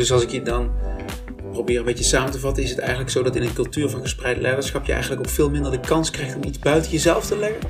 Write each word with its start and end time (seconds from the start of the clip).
dus 0.00 0.12
als 0.12 0.22
ik 0.22 0.30
je 0.30 0.42
dan 0.42 0.70
probeer 1.52 1.78
een 1.78 1.84
beetje 1.84 2.04
samen 2.04 2.30
te 2.30 2.38
vatten, 2.38 2.62
is 2.62 2.70
het 2.70 2.78
eigenlijk 2.78 3.10
zo 3.10 3.22
dat 3.22 3.36
in 3.36 3.42
een 3.42 3.52
cultuur 3.52 3.88
van 3.88 4.00
gespreid 4.00 4.40
leiderschap 4.40 4.86
je 4.86 4.92
eigenlijk 4.92 5.22
ook 5.22 5.32
veel 5.32 5.50
minder 5.50 5.70
de 5.70 5.80
kans 5.80 6.10
krijgt 6.10 6.36
om 6.36 6.44
iets 6.44 6.58
buiten 6.58 6.90
jezelf 6.90 7.26
te 7.26 7.38
leggen? 7.38 7.60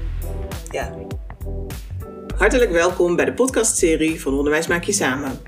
Ja. 0.70 0.94
Hartelijk 2.36 2.70
welkom 2.70 3.16
bij 3.16 3.24
de 3.24 3.32
podcastserie 3.32 4.20
van 4.20 4.34
Onderwijs 4.34 4.66
Maak 4.66 4.84
Je 4.84 4.92
Samen. 4.92 5.40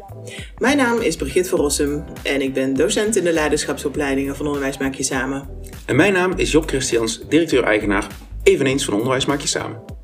Mijn 0.58 0.76
naam 0.76 1.00
is 1.00 1.16
Brigitte 1.16 1.48
van 1.48 1.58
Rossum 1.58 2.04
en 2.22 2.40
ik 2.40 2.54
ben 2.54 2.74
docent 2.74 3.16
in 3.16 3.24
de 3.24 3.32
leiderschapsopleidingen 3.32 4.36
van 4.36 4.46
Onderwijs 4.46 4.78
Maak 4.78 4.94
Je 4.94 5.02
Samen. 5.02 5.48
En 5.86 5.96
mijn 5.96 6.12
naam 6.12 6.32
is 6.36 6.52
Job 6.52 6.68
Christians, 6.68 7.20
directeur-eigenaar, 7.28 8.06
eveneens 8.42 8.84
van 8.84 8.94
Onderwijs 8.94 9.26
Maak 9.26 9.40
Je 9.40 9.48
Samen. 9.48 10.01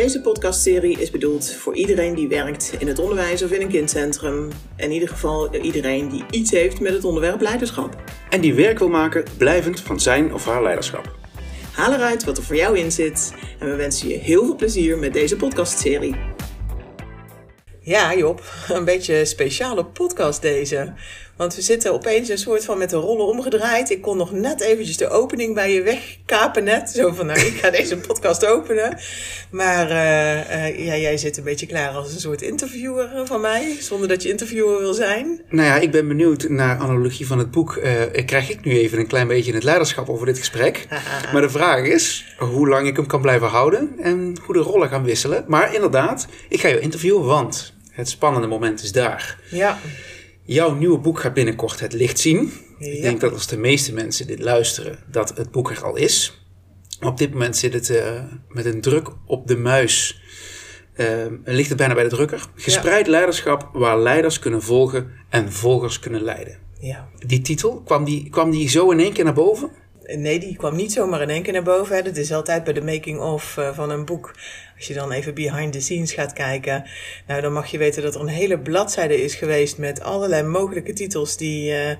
Deze 0.00 0.20
podcastserie 0.20 0.98
is 0.98 1.10
bedoeld 1.10 1.52
voor 1.52 1.76
iedereen 1.76 2.14
die 2.14 2.28
werkt 2.28 2.74
in 2.78 2.86
het 2.86 2.98
onderwijs 2.98 3.42
of 3.42 3.50
in 3.50 3.60
een 3.60 3.68
kindcentrum. 3.68 4.48
In 4.76 4.90
ieder 4.90 5.08
geval 5.08 5.54
iedereen 5.54 6.08
die 6.08 6.24
iets 6.30 6.50
heeft 6.50 6.80
met 6.80 6.92
het 6.92 7.04
onderwerp 7.04 7.40
leiderschap. 7.40 8.02
En 8.30 8.40
die 8.40 8.54
werk 8.54 8.78
wil 8.78 8.88
maken 8.88 9.24
blijvend 9.38 9.80
van 9.80 10.00
zijn 10.00 10.34
of 10.34 10.44
haar 10.44 10.62
leiderschap. 10.62 11.16
Haal 11.72 11.92
eruit 11.92 12.24
wat 12.24 12.38
er 12.38 12.42
voor 12.42 12.56
jou 12.56 12.78
in 12.78 12.92
zit 12.92 13.34
en 13.58 13.70
we 13.70 13.76
wensen 13.76 14.08
je 14.08 14.14
heel 14.14 14.44
veel 14.44 14.56
plezier 14.56 14.98
met 14.98 15.12
deze 15.12 15.36
podcastserie. 15.36 16.16
Ja, 17.80 18.16
Job, 18.16 18.42
een 18.68 18.84
beetje 18.84 19.18
een 19.18 19.26
speciale 19.26 19.84
podcast 19.84 20.42
deze. 20.42 20.92
Want 21.40 21.54
we 21.54 21.62
zitten 21.62 21.92
opeens 21.92 22.28
een 22.28 22.38
soort 22.38 22.64
van 22.64 22.78
met 22.78 22.90
de 22.90 22.96
rollen 22.96 23.26
omgedraaid. 23.26 23.90
Ik 23.90 24.02
kon 24.02 24.16
nog 24.16 24.32
net 24.32 24.60
eventjes 24.60 24.96
de 24.96 25.08
opening 25.08 25.54
bij 25.54 25.72
je 25.72 25.82
wegkapen 25.82 26.64
net. 26.64 26.90
Zo 26.90 27.12
van, 27.12 27.26
nou, 27.26 27.40
ik 27.40 27.54
ga 27.60 27.70
deze 27.70 27.96
podcast 27.96 28.46
openen. 28.46 28.98
Maar 29.50 29.90
uh, 29.90 30.68
uh, 30.70 30.86
ja, 30.86 30.96
jij 30.96 31.16
zit 31.16 31.36
een 31.36 31.44
beetje 31.44 31.66
klaar 31.66 31.90
als 31.90 32.12
een 32.12 32.20
soort 32.20 32.42
interviewer 32.42 33.26
van 33.26 33.40
mij. 33.40 33.76
Zonder 33.80 34.08
dat 34.08 34.22
je 34.22 34.28
interviewer 34.28 34.78
wil 34.78 34.94
zijn. 34.94 35.40
Nou 35.48 35.66
ja, 35.66 35.76
ik 35.76 35.90
ben 35.90 36.08
benieuwd 36.08 36.48
naar 36.48 36.78
analogie 36.78 37.26
van 37.26 37.38
het 37.38 37.50
boek. 37.50 37.76
Uh, 37.76 38.24
krijg 38.26 38.50
ik 38.50 38.64
nu 38.64 38.78
even 38.78 38.98
een 38.98 39.06
klein 39.06 39.28
beetje 39.28 39.54
het 39.54 39.64
leiderschap 39.64 40.08
over 40.08 40.26
dit 40.26 40.38
gesprek. 40.38 40.86
maar 41.32 41.42
de 41.42 41.50
vraag 41.50 41.84
is 41.84 42.34
hoe 42.38 42.68
lang 42.68 42.86
ik 42.86 42.96
hem 42.96 43.06
kan 43.06 43.20
blijven 43.20 43.48
houden. 43.48 43.92
En 43.98 44.36
hoe 44.44 44.54
de 44.54 44.60
rollen 44.60 44.88
gaan 44.88 45.04
wisselen. 45.04 45.44
Maar 45.46 45.74
inderdaad, 45.74 46.26
ik 46.48 46.60
ga 46.60 46.68
je 46.68 46.80
interviewen, 46.80 47.24
want 47.24 47.72
het 47.90 48.08
spannende 48.08 48.46
moment 48.46 48.82
is 48.82 48.92
daar. 48.92 49.38
Ja. 49.50 49.78
Jouw 50.42 50.74
nieuwe 50.74 50.98
boek 50.98 51.20
gaat 51.20 51.34
binnenkort 51.34 51.80
het 51.80 51.92
licht 51.92 52.18
zien. 52.18 52.52
Ik 52.78 53.02
denk 53.02 53.20
dat 53.20 53.32
als 53.32 53.46
de 53.46 53.58
meeste 53.58 53.92
mensen 53.92 54.26
dit 54.26 54.40
luisteren, 54.40 54.98
dat 55.10 55.36
het 55.36 55.50
boek 55.50 55.70
er 55.70 55.84
al 55.84 55.96
is. 55.96 56.44
Op 57.00 57.18
dit 57.18 57.32
moment 57.32 57.56
zit 57.56 57.72
het 57.72 57.88
uh, 57.88 58.22
met 58.48 58.64
een 58.64 58.80
druk 58.80 59.08
op 59.26 59.46
de 59.46 59.56
muis. 59.56 60.22
Uh, 60.96 61.26
ligt 61.44 61.68
het 61.68 61.78
bijna 61.78 61.94
bij 61.94 62.02
de 62.02 62.08
drukker. 62.08 62.46
Gespreid 62.54 63.04
ja. 63.04 63.10
leiderschap 63.10 63.70
waar 63.72 64.00
leiders 64.00 64.38
kunnen 64.38 64.62
volgen 64.62 65.10
en 65.28 65.52
volgers 65.52 65.98
kunnen 65.98 66.22
leiden. 66.22 66.58
Ja. 66.80 67.08
Die 67.26 67.40
titel, 67.40 67.82
kwam 67.82 68.04
die, 68.04 68.30
kwam 68.30 68.50
die 68.50 68.68
zo 68.68 68.90
in 68.90 69.00
één 69.00 69.12
keer 69.12 69.24
naar 69.24 69.34
boven? 69.34 69.70
Nee, 70.16 70.38
die 70.38 70.56
kwam 70.56 70.76
niet 70.76 70.92
zomaar 70.92 71.22
in 71.22 71.30
één 71.30 71.42
keer 71.42 71.52
naar 71.52 71.62
boven. 71.62 71.96
Hè. 71.96 72.02
Dat 72.02 72.16
is 72.16 72.32
altijd 72.32 72.64
bij 72.64 72.72
de 72.72 72.82
making-of 72.82 73.56
uh, 73.56 73.74
van 73.74 73.90
een 73.90 74.04
boek. 74.04 74.34
Als 74.76 74.88
je 74.88 74.94
dan 74.94 75.12
even 75.12 75.34
behind 75.34 75.72
the 75.72 75.80
scenes 75.80 76.12
gaat 76.12 76.32
kijken, 76.32 76.84
nou, 77.26 77.40
dan 77.40 77.52
mag 77.52 77.66
je 77.66 77.78
weten 77.78 78.02
dat 78.02 78.14
er 78.14 78.20
een 78.20 78.26
hele 78.26 78.58
bladzijde 78.58 79.22
is 79.22 79.34
geweest 79.34 79.78
met 79.78 80.00
allerlei 80.00 80.42
mogelijke 80.42 80.92
titels 80.92 81.36
die, 81.36 81.72
uh, 81.72 81.90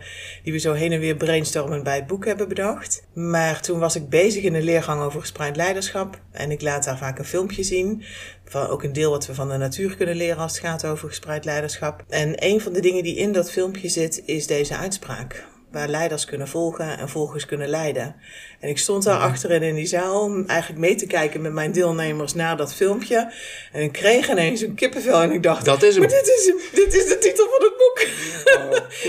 die 0.42 0.52
we 0.52 0.58
zo 0.58 0.72
heen 0.72 0.92
en 0.92 1.00
weer 1.00 1.16
brainstormen 1.16 1.82
bij 1.82 1.96
het 1.96 2.06
boek 2.06 2.24
hebben 2.24 2.48
bedacht. 2.48 3.02
Maar 3.14 3.60
toen 3.60 3.78
was 3.78 3.96
ik 3.96 4.08
bezig 4.08 4.42
in 4.42 4.54
een 4.54 4.62
leergang 4.62 5.02
over 5.02 5.20
gespreid 5.20 5.56
leiderschap 5.56 6.20
en 6.32 6.50
ik 6.50 6.62
laat 6.62 6.84
daar 6.84 6.98
vaak 6.98 7.18
een 7.18 7.24
filmpje 7.24 7.62
zien. 7.62 8.02
Van 8.44 8.66
ook 8.66 8.82
een 8.82 8.92
deel 8.92 9.10
wat 9.10 9.26
we 9.26 9.34
van 9.34 9.48
de 9.48 9.56
natuur 9.56 9.96
kunnen 9.96 10.16
leren 10.16 10.42
als 10.42 10.52
het 10.52 10.66
gaat 10.66 10.86
over 10.86 11.08
gespreid 11.08 11.44
leiderschap. 11.44 12.04
En 12.08 12.44
een 12.44 12.60
van 12.60 12.72
de 12.72 12.80
dingen 12.80 13.02
die 13.02 13.16
in 13.16 13.32
dat 13.32 13.50
filmpje 13.50 13.88
zit, 13.88 14.22
is 14.24 14.46
deze 14.46 14.76
uitspraak 14.76 15.44
waar 15.70 15.88
leiders 15.88 16.24
kunnen 16.24 16.48
volgen 16.48 16.98
en 16.98 17.08
volgers 17.08 17.46
kunnen 17.46 17.68
leiden. 17.68 18.16
En 18.60 18.68
ik 18.68 18.78
stond 18.78 19.04
daar 19.04 19.18
achterin 19.18 19.62
in 19.62 19.74
die 19.74 19.86
zaal 19.86 20.22
om 20.24 20.46
eigenlijk 20.46 20.80
mee 20.80 20.94
te 20.94 21.06
kijken 21.06 21.40
met 21.40 21.52
mijn 21.52 21.72
deelnemers 21.72 22.34
naar 22.34 22.56
dat 22.56 22.74
filmpje. 22.74 23.32
En 23.72 23.82
ik 23.82 23.92
kreeg 23.92 24.30
ineens 24.30 24.60
een 24.60 24.74
kippenvel 24.74 25.20
en 25.20 25.32
ik 25.32 25.42
dacht, 25.42 25.64
dat 25.64 25.82
is 25.82 25.94
hem. 25.94 26.00
Maar 26.02 26.10
dit 26.10 26.26
is, 26.26 26.46
hem. 26.46 26.84
dit 26.84 26.94
is 26.94 27.06
de 27.06 27.18
titel 27.18 27.48
van 27.48 27.64
het 27.64 27.76
boek. 27.76 28.08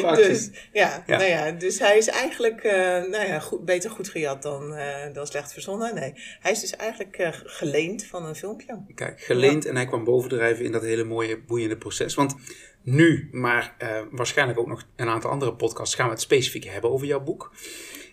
Oh, 0.04 0.16
dus, 0.28 0.50
ja, 0.72 1.04
ja. 1.08 1.18
Nou 1.18 1.30
ja, 1.30 1.52
dus 1.52 1.80
hij 1.80 1.98
is 1.98 2.08
eigenlijk 2.08 2.64
uh, 2.64 2.72
nou 3.10 3.26
ja, 3.28 3.40
goed, 3.40 3.66
beter 3.66 3.90
goed 3.90 4.10
gejat 4.10 4.42
dan, 4.42 4.74
uh, 4.74 5.14
dan 5.14 5.28
slecht 5.28 5.54
verzonnen. 5.54 5.96
Nee, 5.96 6.14
hij 6.40 6.52
is 6.52 6.60
dus 6.60 6.76
eigenlijk 6.76 7.18
uh, 7.20 7.28
geleend 7.32 8.06
van 8.06 8.26
een 8.26 8.36
filmpje. 8.36 8.84
Kijk, 8.96 9.22
geleend 9.22 9.64
ja. 9.64 9.70
en 9.70 9.76
hij 9.76 9.86
kwam 9.86 10.04
bovendrijven 10.04 10.66
in 10.66 10.72
dat 10.72 10.82
hele 10.82 11.04
mooie, 11.04 11.40
boeiende 11.48 11.78
proces. 11.78 12.16
Want 12.16 12.36
nu, 12.84 13.30
maar 13.32 13.76
uh, 13.84 14.00
waarschijnlijk 14.12 14.60
ook 14.60 14.68
nog 14.68 14.88
een 14.96 15.08
aantal 15.08 15.32
andere 15.32 15.54
podcasts, 15.54 15.96
gaan 15.96 16.06
we 16.06 16.12
het 16.12 16.22
specifiek 16.22 16.64
hebben 16.64 16.92
over 16.92 17.08
jouw 17.08 17.20
boek. 17.20 17.52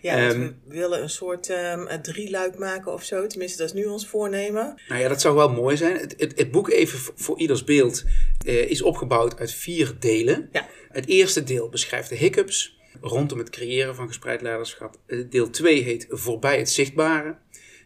Ja, 0.01 0.29
um, 0.29 0.59
we 0.67 0.73
willen 0.75 1.01
een 1.01 1.09
soort 1.09 1.49
um, 1.49 2.01
drieluik 2.01 2.57
maken 2.57 2.93
of 2.93 3.03
zo. 3.03 3.27
Tenminste, 3.27 3.57
dat 3.57 3.67
is 3.67 3.73
nu 3.73 3.85
ons 3.85 4.07
voornemen. 4.07 4.81
Nou 4.87 5.01
ja, 5.01 5.07
dat 5.07 5.21
zou 5.21 5.35
wel 5.35 5.49
mooi 5.49 5.77
zijn. 5.77 5.97
Het, 5.97 6.15
het, 6.17 6.37
het 6.37 6.51
boek, 6.51 6.69
even 6.69 6.99
voor 7.15 7.39
ieders 7.39 7.63
beeld, 7.63 8.03
uh, 8.45 8.69
is 8.69 8.81
opgebouwd 8.81 9.39
uit 9.39 9.51
vier 9.51 9.95
delen. 9.99 10.49
Ja. 10.51 10.67
Het 10.91 11.07
eerste 11.07 11.43
deel 11.43 11.69
beschrijft 11.69 12.09
de 12.09 12.15
hiccups 12.15 12.77
rondom 13.01 13.37
het 13.37 13.49
creëren 13.49 13.95
van 13.95 14.07
gespreid 14.07 14.41
leiderschap. 14.41 14.95
Deel 15.29 15.49
2 15.49 15.81
heet 15.81 16.05
Voorbij 16.09 16.57
het 16.57 16.69
zichtbare. 16.69 17.37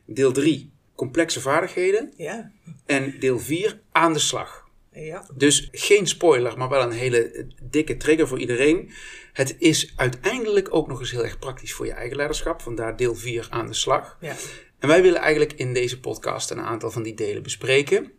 Deel 0.05 0.31
3 0.31 0.71
Complexe 0.95 1.41
vaardigheden. 1.41 2.13
Ja. 2.17 2.51
En 2.85 3.15
deel 3.19 3.39
4 3.39 3.79
Aan 3.91 4.13
de 4.13 4.19
slag. 4.19 4.62
Ja. 4.93 5.25
Dus 5.35 5.67
geen 5.71 6.07
spoiler, 6.07 6.57
maar 6.57 6.69
wel 6.69 6.81
een 6.81 6.91
hele 6.91 7.47
dikke 7.63 7.97
trigger 7.97 8.27
voor 8.27 8.39
iedereen. 8.39 8.91
Het 9.33 9.55
is 9.59 9.93
uiteindelijk 9.95 10.73
ook 10.73 10.87
nog 10.87 10.99
eens 10.99 11.11
heel 11.11 11.23
erg 11.23 11.39
praktisch 11.39 11.73
voor 11.73 11.85
je 11.85 11.91
eigen 11.91 12.15
leiderschap. 12.15 12.61
Vandaar 12.61 12.95
deel 12.95 13.15
4 13.15 13.47
aan 13.49 13.67
de 13.67 13.73
slag. 13.73 14.17
Ja. 14.21 14.35
En 14.79 14.87
wij 14.87 15.01
willen 15.01 15.21
eigenlijk 15.21 15.53
in 15.53 15.73
deze 15.73 15.99
podcast 15.99 16.49
een 16.49 16.61
aantal 16.61 16.91
van 16.91 17.03
die 17.03 17.13
delen 17.13 17.43
bespreken. 17.43 18.11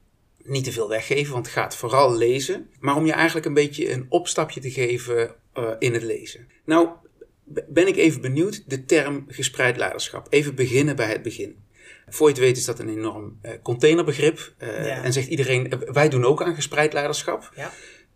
Niet 0.42 0.64
te 0.64 0.72
veel 0.72 0.88
weggeven, 0.88 1.32
want 1.32 1.46
het 1.46 1.54
gaat 1.54 1.76
vooral 1.76 2.16
lezen. 2.16 2.70
Maar 2.80 2.96
om 2.96 3.06
je 3.06 3.12
eigenlijk 3.12 3.46
een 3.46 3.54
beetje 3.54 3.92
een 3.92 4.06
opstapje 4.08 4.60
te 4.60 4.70
geven 4.70 5.34
uh, 5.58 5.70
in 5.78 5.92
het 5.92 6.02
lezen. 6.02 6.48
Nou, 6.64 6.88
ben 7.68 7.86
ik 7.86 7.96
even 7.96 8.20
benieuwd, 8.20 8.62
de 8.66 8.84
term 8.84 9.24
gespreid 9.28 9.76
leiderschap. 9.76 10.26
Even 10.30 10.54
beginnen 10.54 10.96
bij 10.96 11.08
het 11.08 11.22
begin. 11.22 11.63
Voor 12.08 12.28
je 12.28 12.34
het 12.34 12.42
weet 12.42 12.56
is 12.56 12.64
dat 12.64 12.78
een 12.78 12.88
enorm 12.88 13.38
uh, 13.42 13.52
containerbegrip. 13.62 14.52
Uh, 14.58 14.86
ja. 14.86 15.02
En 15.02 15.12
zegt 15.12 15.28
iedereen, 15.28 15.72
wij 15.92 16.08
doen 16.08 16.24
ook 16.24 16.42
aan 16.42 16.54
gespreid 16.54 16.92
leiderschap. 16.92 17.50
Ja. 17.56 17.70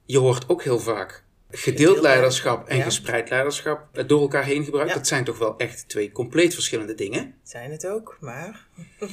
Je 0.04 0.18
hoort 0.18 0.48
ook 0.48 0.62
heel 0.62 0.78
vaak 0.78 1.24
gedeeld 1.50 2.00
leiderschap 2.00 2.68
en 2.68 2.76
ja. 2.76 2.82
gespreid 2.82 3.30
leiderschap 3.30 4.04
door 4.06 4.20
elkaar 4.20 4.44
heen 4.44 4.64
gebruikt. 4.64 4.94
Dat 4.94 5.06
zijn 5.06 5.24
toch 5.24 5.38
wel 5.38 5.58
echt 5.58 5.88
twee 5.88 6.12
compleet 6.12 6.54
verschillende 6.54 6.94
dingen. 6.94 7.34
Zijn 7.42 7.70
het 7.70 7.86
ook, 7.86 8.16
maar... 8.20 8.66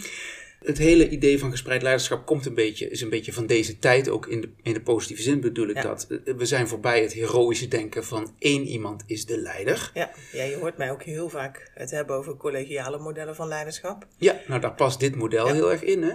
het 0.66 0.78
hele 0.78 1.10
idee 1.10 1.40
van 1.40 1.52
gespreid 1.52 1.82
leiderschap 1.82 2.26
komt 2.26 2.46
een 2.46 2.54
beetje, 2.54 2.90
is 2.90 3.02
een 3.02 3.10
beetje 3.10 3.34
van 3.34 3.46
deze 3.46 3.80
tijd. 3.80 4.10
Ook 4.10 4.28
in 4.28 4.42
de, 4.42 4.50
in 4.62 4.74
de 4.74 4.82
positieve 4.82 5.22
zin 5.22 5.40
bedoel 5.40 5.68
ik 5.68 5.82
dat. 5.82 6.08
We 6.38 6.46
zijn 6.46 6.68
voorbij 6.68 7.02
het 7.02 7.14
heroïsche 7.14 7.68
denken 7.68 8.06
van 8.06 8.34
één 8.40 8.64
iemand 8.64 9.04
is 9.06 9.26
de 9.26 9.38
leider. 9.38 9.92
Ja. 9.94 10.12
ja, 10.32 10.44
je 10.44 10.56
hoort 10.56 10.78
mij 10.78 10.92
ook 10.92 11.04
heel 11.04 11.30
vaak 11.30 11.72
het 11.74 11.92
hebben 11.92 12.16
over 12.16 12.38
collegiale 12.38 13.00
modellen 13.00 13.36
van 13.36 13.48
leiderschap. 13.48 14.08
Ja, 14.18 14.42
nou 14.48 14.62
daar 14.62 14.74
past 14.74 15.00
dit 15.00 15.16
model 15.16 15.48
ja. 15.48 15.54
heel 15.54 15.72
erg 15.72 15.84
in. 15.84 16.04
Hè? 16.04 16.14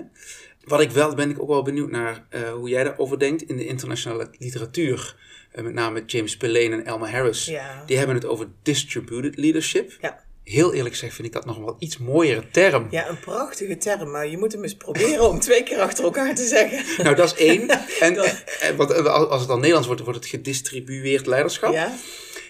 Wat 0.64 0.80
ik 0.80 0.90
wel, 0.90 1.14
ben 1.14 1.30
ik 1.30 1.40
ook 1.42 1.48
wel 1.48 1.62
benieuwd 1.62 1.90
naar 1.90 2.26
uh, 2.30 2.52
hoe 2.52 2.68
jij 2.68 2.84
daarover 2.84 3.18
denkt 3.18 3.42
in 3.42 3.56
de 3.56 3.66
internationale 3.66 4.28
literatuur. 4.38 5.16
Uh, 5.54 5.64
met 5.64 5.74
name 5.74 6.04
James 6.06 6.32
Spillane 6.32 6.74
en 6.74 6.84
Elma 6.84 7.08
Harris. 7.08 7.44
Ja. 7.44 7.82
Die 7.86 7.96
hebben 7.96 8.14
het 8.14 8.26
over 8.26 8.48
distributed 8.62 9.36
leadership. 9.36 9.96
Ja 10.00 10.28
heel 10.50 10.74
eerlijk 10.74 10.94
gezegd 10.94 11.14
vind 11.14 11.26
ik 11.26 11.32
dat 11.32 11.44
nog 11.44 11.58
wel 11.58 11.76
iets 11.78 11.98
mooiere 11.98 12.50
term. 12.50 12.86
Ja, 12.90 13.08
een 13.08 13.20
prachtige 13.20 13.76
term, 13.76 14.10
maar 14.10 14.28
je 14.28 14.38
moet 14.38 14.52
hem 14.52 14.62
eens 14.62 14.76
proberen 14.76 15.28
om 15.28 15.40
twee 15.40 15.62
keer 15.62 15.80
achter 15.80 16.04
elkaar 16.04 16.34
te 16.34 16.46
zeggen. 16.46 16.78
Nou, 17.04 17.16
dat 17.16 17.26
is 17.26 17.46
één. 17.46 17.68
En, 18.00 18.16
en 18.60 18.76
want 18.76 19.04
als 19.04 19.38
het 19.38 19.48
dan 19.48 19.58
Nederlands 19.58 19.86
wordt, 19.86 20.02
wordt 20.02 20.18
het 20.18 20.28
gedistribueerd 20.28 21.26
leiderschap. 21.26 21.72
Ja. 21.72 21.94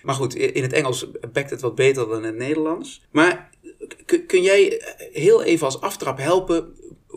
Maar 0.03 0.15
goed, 0.15 0.35
in 0.35 0.63
het 0.63 0.73
Engels 0.73 1.07
bekt 1.33 1.51
het 1.51 1.61
wat 1.61 1.75
beter 1.75 2.09
dan 2.09 2.17
in 2.17 2.25
het 2.25 2.37
Nederlands. 2.37 3.03
Maar 3.11 3.51
kun 4.27 4.43
jij 4.43 4.83
heel 5.13 5.43
even 5.43 5.67
als 5.67 5.81
aftrap 5.81 6.19
helpen 6.19 6.75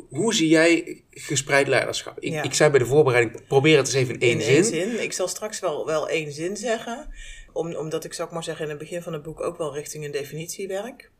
hoe 0.10 0.34
zie 0.34 0.48
jij 0.48 1.04
gespreid 1.12 1.68
leiderschap? 1.68 2.20
Ik, 2.20 2.32
ja. 2.32 2.44
ik 2.44 2.54
zei 2.54 2.70
bij 2.70 2.80
de 2.80 2.86
voorbereiding, 2.86 3.48
probeer 3.48 3.78
het 3.78 3.86
eens 3.86 3.96
even 3.96 4.14
in 4.14 4.20
één 4.20 4.32
in 4.32 4.42
zin. 4.42 4.74
Één 4.74 4.92
zin. 4.92 5.04
Ik 5.04 5.14
zal 5.14 5.28
straks 5.28 5.60
wel, 5.60 5.86
wel 5.86 6.10
één 6.10 6.32
zin 6.32 6.58
zeggen. 6.58 7.10
Om, 7.54 7.76
omdat 7.76 8.04
ik, 8.04 8.14
zou 8.14 8.28
ik 8.28 8.34
maar 8.34 8.44
zeggen, 8.44 8.64
in 8.64 8.70
het 8.70 8.80
begin 8.80 9.02
van 9.02 9.14
het 9.14 9.24
boek 9.24 9.42
ook 9.42 9.58
wel 9.58 9.74
richting 9.74 10.06
een 10.06 10.12
definitie 10.12 10.68
werk. 10.68 11.12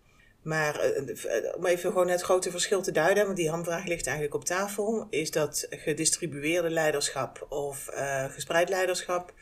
Maar 0.42 0.86
uh, 0.86 1.56
om 1.56 1.66
even 1.66 1.92
gewoon 1.92 2.10
het 2.10 2.22
grote 2.22 2.52
verschil 2.52 2.82
te 2.82 2.92
duiden, 2.92 3.26
want 3.26 3.38
die 3.38 3.50
hamvraag 3.50 3.86
ligt 3.86 4.06
eigenlijk 4.06 4.36
op 4.36 4.46
tafel, 4.46 5.08
is 5.10 5.32
dat 5.32 5.68
gedistribueerde 5.70 6.70
leiderschap 6.70 7.46
of 7.50 7.90
gespreid 8.30 8.70
leiderschap 8.70 9.34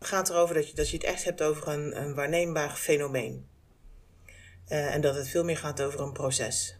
gaat 0.00 0.30
erover 0.30 0.54
dat 0.54 0.68
je, 0.68 0.74
dat 0.74 0.90
je 0.90 0.96
het 0.96 1.06
echt 1.06 1.24
hebt 1.24 1.42
over 1.42 1.68
een, 1.68 2.02
een 2.02 2.14
waarneembaar 2.14 2.70
fenomeen. 2.70 3.46
En 4.66 5.00
dat 5.00 5.14
het 5.14 5.28
veel 5.28 5.44
meer 5.44 5.56
gaat 5.56 5.82
over 5.82 6.00
een 6.00 6.12
proces. 6.12 6.76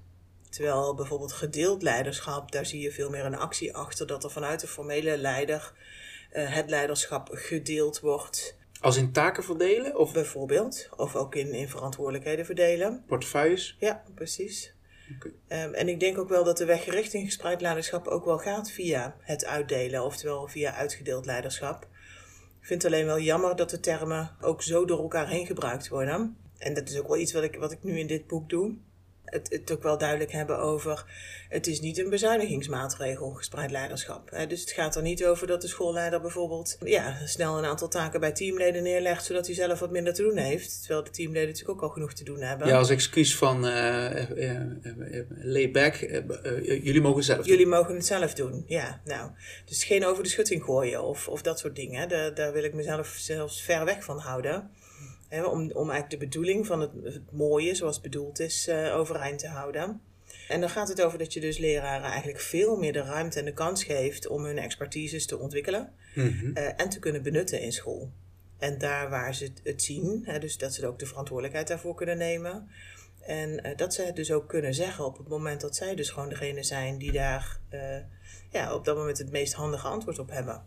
Terwijl 0.51 0.95
bijvoorbeeld 0.95 1.33
gedeeld 1.33 1.83
leiderschap, 1.83 2.53
daar 2.53 2.67
zie 2.67 2.81
je 2.81 2.93
veel 2.93 3.11
meer 3.11 3.25
een 3.25 3.37
actie 3.37 3.77
achter, 3.77 4.07
dat 4.07 4.25
er 4.25 4.31
vanuit 4.31 4.61
de 4.61 4.67
formele 4.67 5.17
leider 5.17 5.73
het 6.31 6.71
leiderschap 6.71 7.29
gedeeld 7.33 8.01
wordt. 8.01 8.57
Als 8.83 8.97
in 8.97 9.13
taken 9.13 9.45
verdelen 9.45 9.97
of 9.97 10.13
bijvoorbeeld. 10.13 10.89
Of 10.97 11.17
ook 11.17 11.35
in, 11.35 11.53
in 11.53 11.69
verantwoordelijkheden 11.69 12.45
verdelen. 12.45 13.05
portefeuilles? 13.07 13.77
Ja, 13.79 14.03
precies. 14.15 14.75
Ehm, 15.49 15.73
en 15.73 15.89
ik 15.89 16.01
denk 16.01 16.19
ook 16.19 16.29
wel 16.29 16.45
dat 16.45 16.57
de 16.57 16.65
weg 16.65 16.85
richting 16.85 17.25
gespreid 17.25 17.61
leiderschap 17.61 18.07
ook 18.07 18.25
wel 18.25 18.39
gaat 18.39 18.71
via 18.71 19.17
het 19.21 19.45
uitdelen, 19.45 20.05
oftewel 20.05 20.49
via 20.49 20.75
uitgedeeld 20.75 21.27
leiderschap. 21.27 21.83
Ik 22.61 22.67
vind 22.67 22.83
het 22.83 22.93
alleen 22.93 23.07
wel 23.07 23.21
jammer 23.21 23.57
dat 23.57 23.71
de 23.71 23.81
termen 23.81 24.37
ook 24.41 24.63
zo 24.63 24.85
door 24.85 24.99
elkaar 24.99 25.29
heen 25.29 25.47
gebruikt 25.47 25.89
worden. 25.89 26.37
En 26.59 26.75
dat 26.75 26.89
is 26.89 26.99
ook 26.99 27.09
wel 27.09 27.17
iets 27.17 27.33
wat 27.33 27.43
ik, 27.43 27.57
wat 27.57 27.73
ik 27.73 27.83
nu 27.83 27.99
in 27.99 28.07
dit 28.07 28.27
boek 28.27 28.49
doe. 28.49 28.75
Het, 29.33 29.49
het 29.51 29.73
ook 29.73 29.83
wel 29.83 29.99
duidelijk 29.99 30.33
hebben 30.33 30.59
over, 30.59 31.05
het 31.49 31.67
is 31.67 31.81
niet 31.81 31.99
een 31.99 32.11
bezuinigingsmaatregel, 32.11 33.31
gespreid 33.31 33.71
leiderschap. 33.71 34.31
Hè. 34.31 34.47
Dus 34.47 34.61
het 34.61 34.71
gaat 34.71 34.97
er 34.97 35.03
niet 35.03 35.25
over 35.25 35.47
dat 35.47 35.61
de 35.61 35.69
schoolleider 35.69 36.21
bijvoorbeeld 36.21 36.77
ja, 36.85 37.17
snel 37.27 37.59
een 37.59 37.65
aantal 37.65 37.89
taken 37.89 38.21
bij 38.21 38.33
teamleden 38.33 38.83
neerlegt, 38.83 39.25
zodat 39.25 39.47
hij 39.47 39.55
zelf 39.55 39.79
wat 39.79 39.91
minder 39.91 40.15
te 40.15 40.23
doen 40.23 40.37
heeft. 40.37 40.79
Terwijl 40.81 41.05
de 41.05 41.11
teamleden 41.11 41.49
natuurlijk 41.49 41.79
ook 41.79 41.83
al 41.89 41.95
genoeg 41.95 42.13
te 42.13 42.25
doen 42.25 42.41
hebben. 42.41 42.69
Ja, 42.69 42.79
als 42.79 42.91
excuus 42.91 43.37
van 43.37 43.67
eh, 43.67 44.07
eh, 44.07 44.31
eh, 44.31 45.19
eh, 45.19 45.25
lay 45.43 45.71
back, 45.71 45.95
eh, 45.95 46.17
eh, 46.17 46.85
jullie 46.85 47.01
mogen 47.01 47.23
zelf 47.23 47.39
doen. 47.39 47.47
Jullie 47.47 47.67
mogen 47.67 47.95
het 47.95 48.07
zelf 48.07 48.35
doen, 48.35 48.65
ja. 48.67 49.01
Nou, 49.05 49.31
dus 49.65 49.85
geen 49.85 50.07
over 50.07 50.23
de 50.23 50.29
schutting 50.29 50.65
gooien 50.65 51.03
of, 51.03 51.29
of 51.29 51.43
dat 51.43 51.59
soort 51.59 51.77
dingen. 51.77 52.09
Daar, 52.09 52.35
daar 52.35 52.53
wil 52.53 52.65
ik 52.65 52.75
mezelf 52.75 53.15
zelfs 53.19 53.63
ver 53.63 53.85
weg 53.85 54.05
van 54.05 54.19
houden. 54.19 54.71
Om, 55.33 55.71
om 55.73 55.91
eigenlijk 55.91 56.11
de 56.11 56.17
bedoeling 56.27 56.67
van 56.67 56.81
het, 56.81 56.91
het 57.05 57.33
mooie, 57.33 57.75
zoals 57.75 57.95
het 57.95 58.05
bedoeld 58.05 58.41
is, 58.41 58.69
eh, 58.69 58.97
overeind 58.97 59.39
te 59.39 59.47
houden. 59.49 60.01
En 60.49 60.61
dan 60.61 60.71
gaat 60.71 60.89
het 60.89 61.03
over 61.03 61.19
dat 61.19 61.33
je 61.33 61.41
dus 61.41 61.59
leraren 61.59 62.11
eigenlijk 62.11 62.41
veel 62.41 62.77
meer 62.77 62.93
de 62.93 63.03
ruimte 63.03 63.39
en 63.39 63.45
de 63.45 63.53
kans 63.55 63.85
geeft 63.85 64.27
om 64.27 64.45
hun 64.45 64.59
expertises 64.59 65.27
te 65.27 65.39
ontwikkelen 65.39 65.93
Mhm. 66.15 66.51
eh, 66.57 66.81
en 66.81 66.89
te 66.89 66.99
kunnen 66.99 67.23
benutten 67.23 67.61
in 67.61 67.73
school. 67.73 68.11
En 68.59 68.79
daar 68.79 69.11
waar 69.11 69.35
ze 69.35 69.45
het, 69.45 69.61
het 69.65 69.83
zien, 69.83 70.23
hè, 70.25 70.39
dus 70.39 70.59
dat 70.59 70.75
ze 70.75 70.87
ook 70.87 70.99
de 70.99 71.07
verantwoordelijkheid 71.07 71.69
daarvoor 71.69 71.95
kunnen 71.95 72.19
nemen. 72.19 72.69
En 73.21 73.63
eh, 73.63 73.77
dat 73.77 73.95
ze 73.95 74.03
het 74.03 74.17
dus 74.17 74.33
ook 74.33 74.49
kunnen 74.49 74.75
zeggen 74.75 75.05
op 75.05 75.19
het 75.19 75.29
moment 75.29 75.61
dat 75.61 75.77
zij 75.77 75.95
dus 75.95 76.11
gewoon 76.11 76.29
degene 76.29 76.63
zijn 76.63 76.99
die 76.99 77.13
daar 77.13 77.61
ja, 78.51 78.75
op 78.75 78.85
dat 78.85 78.97
moment 78.97 79.19
het 79.19 79.31
meest 79.31 79.53
handige 79.53 79.87
antwoord 79.87 80.19
op 80.19 80.31
hebben. 80.31 80.63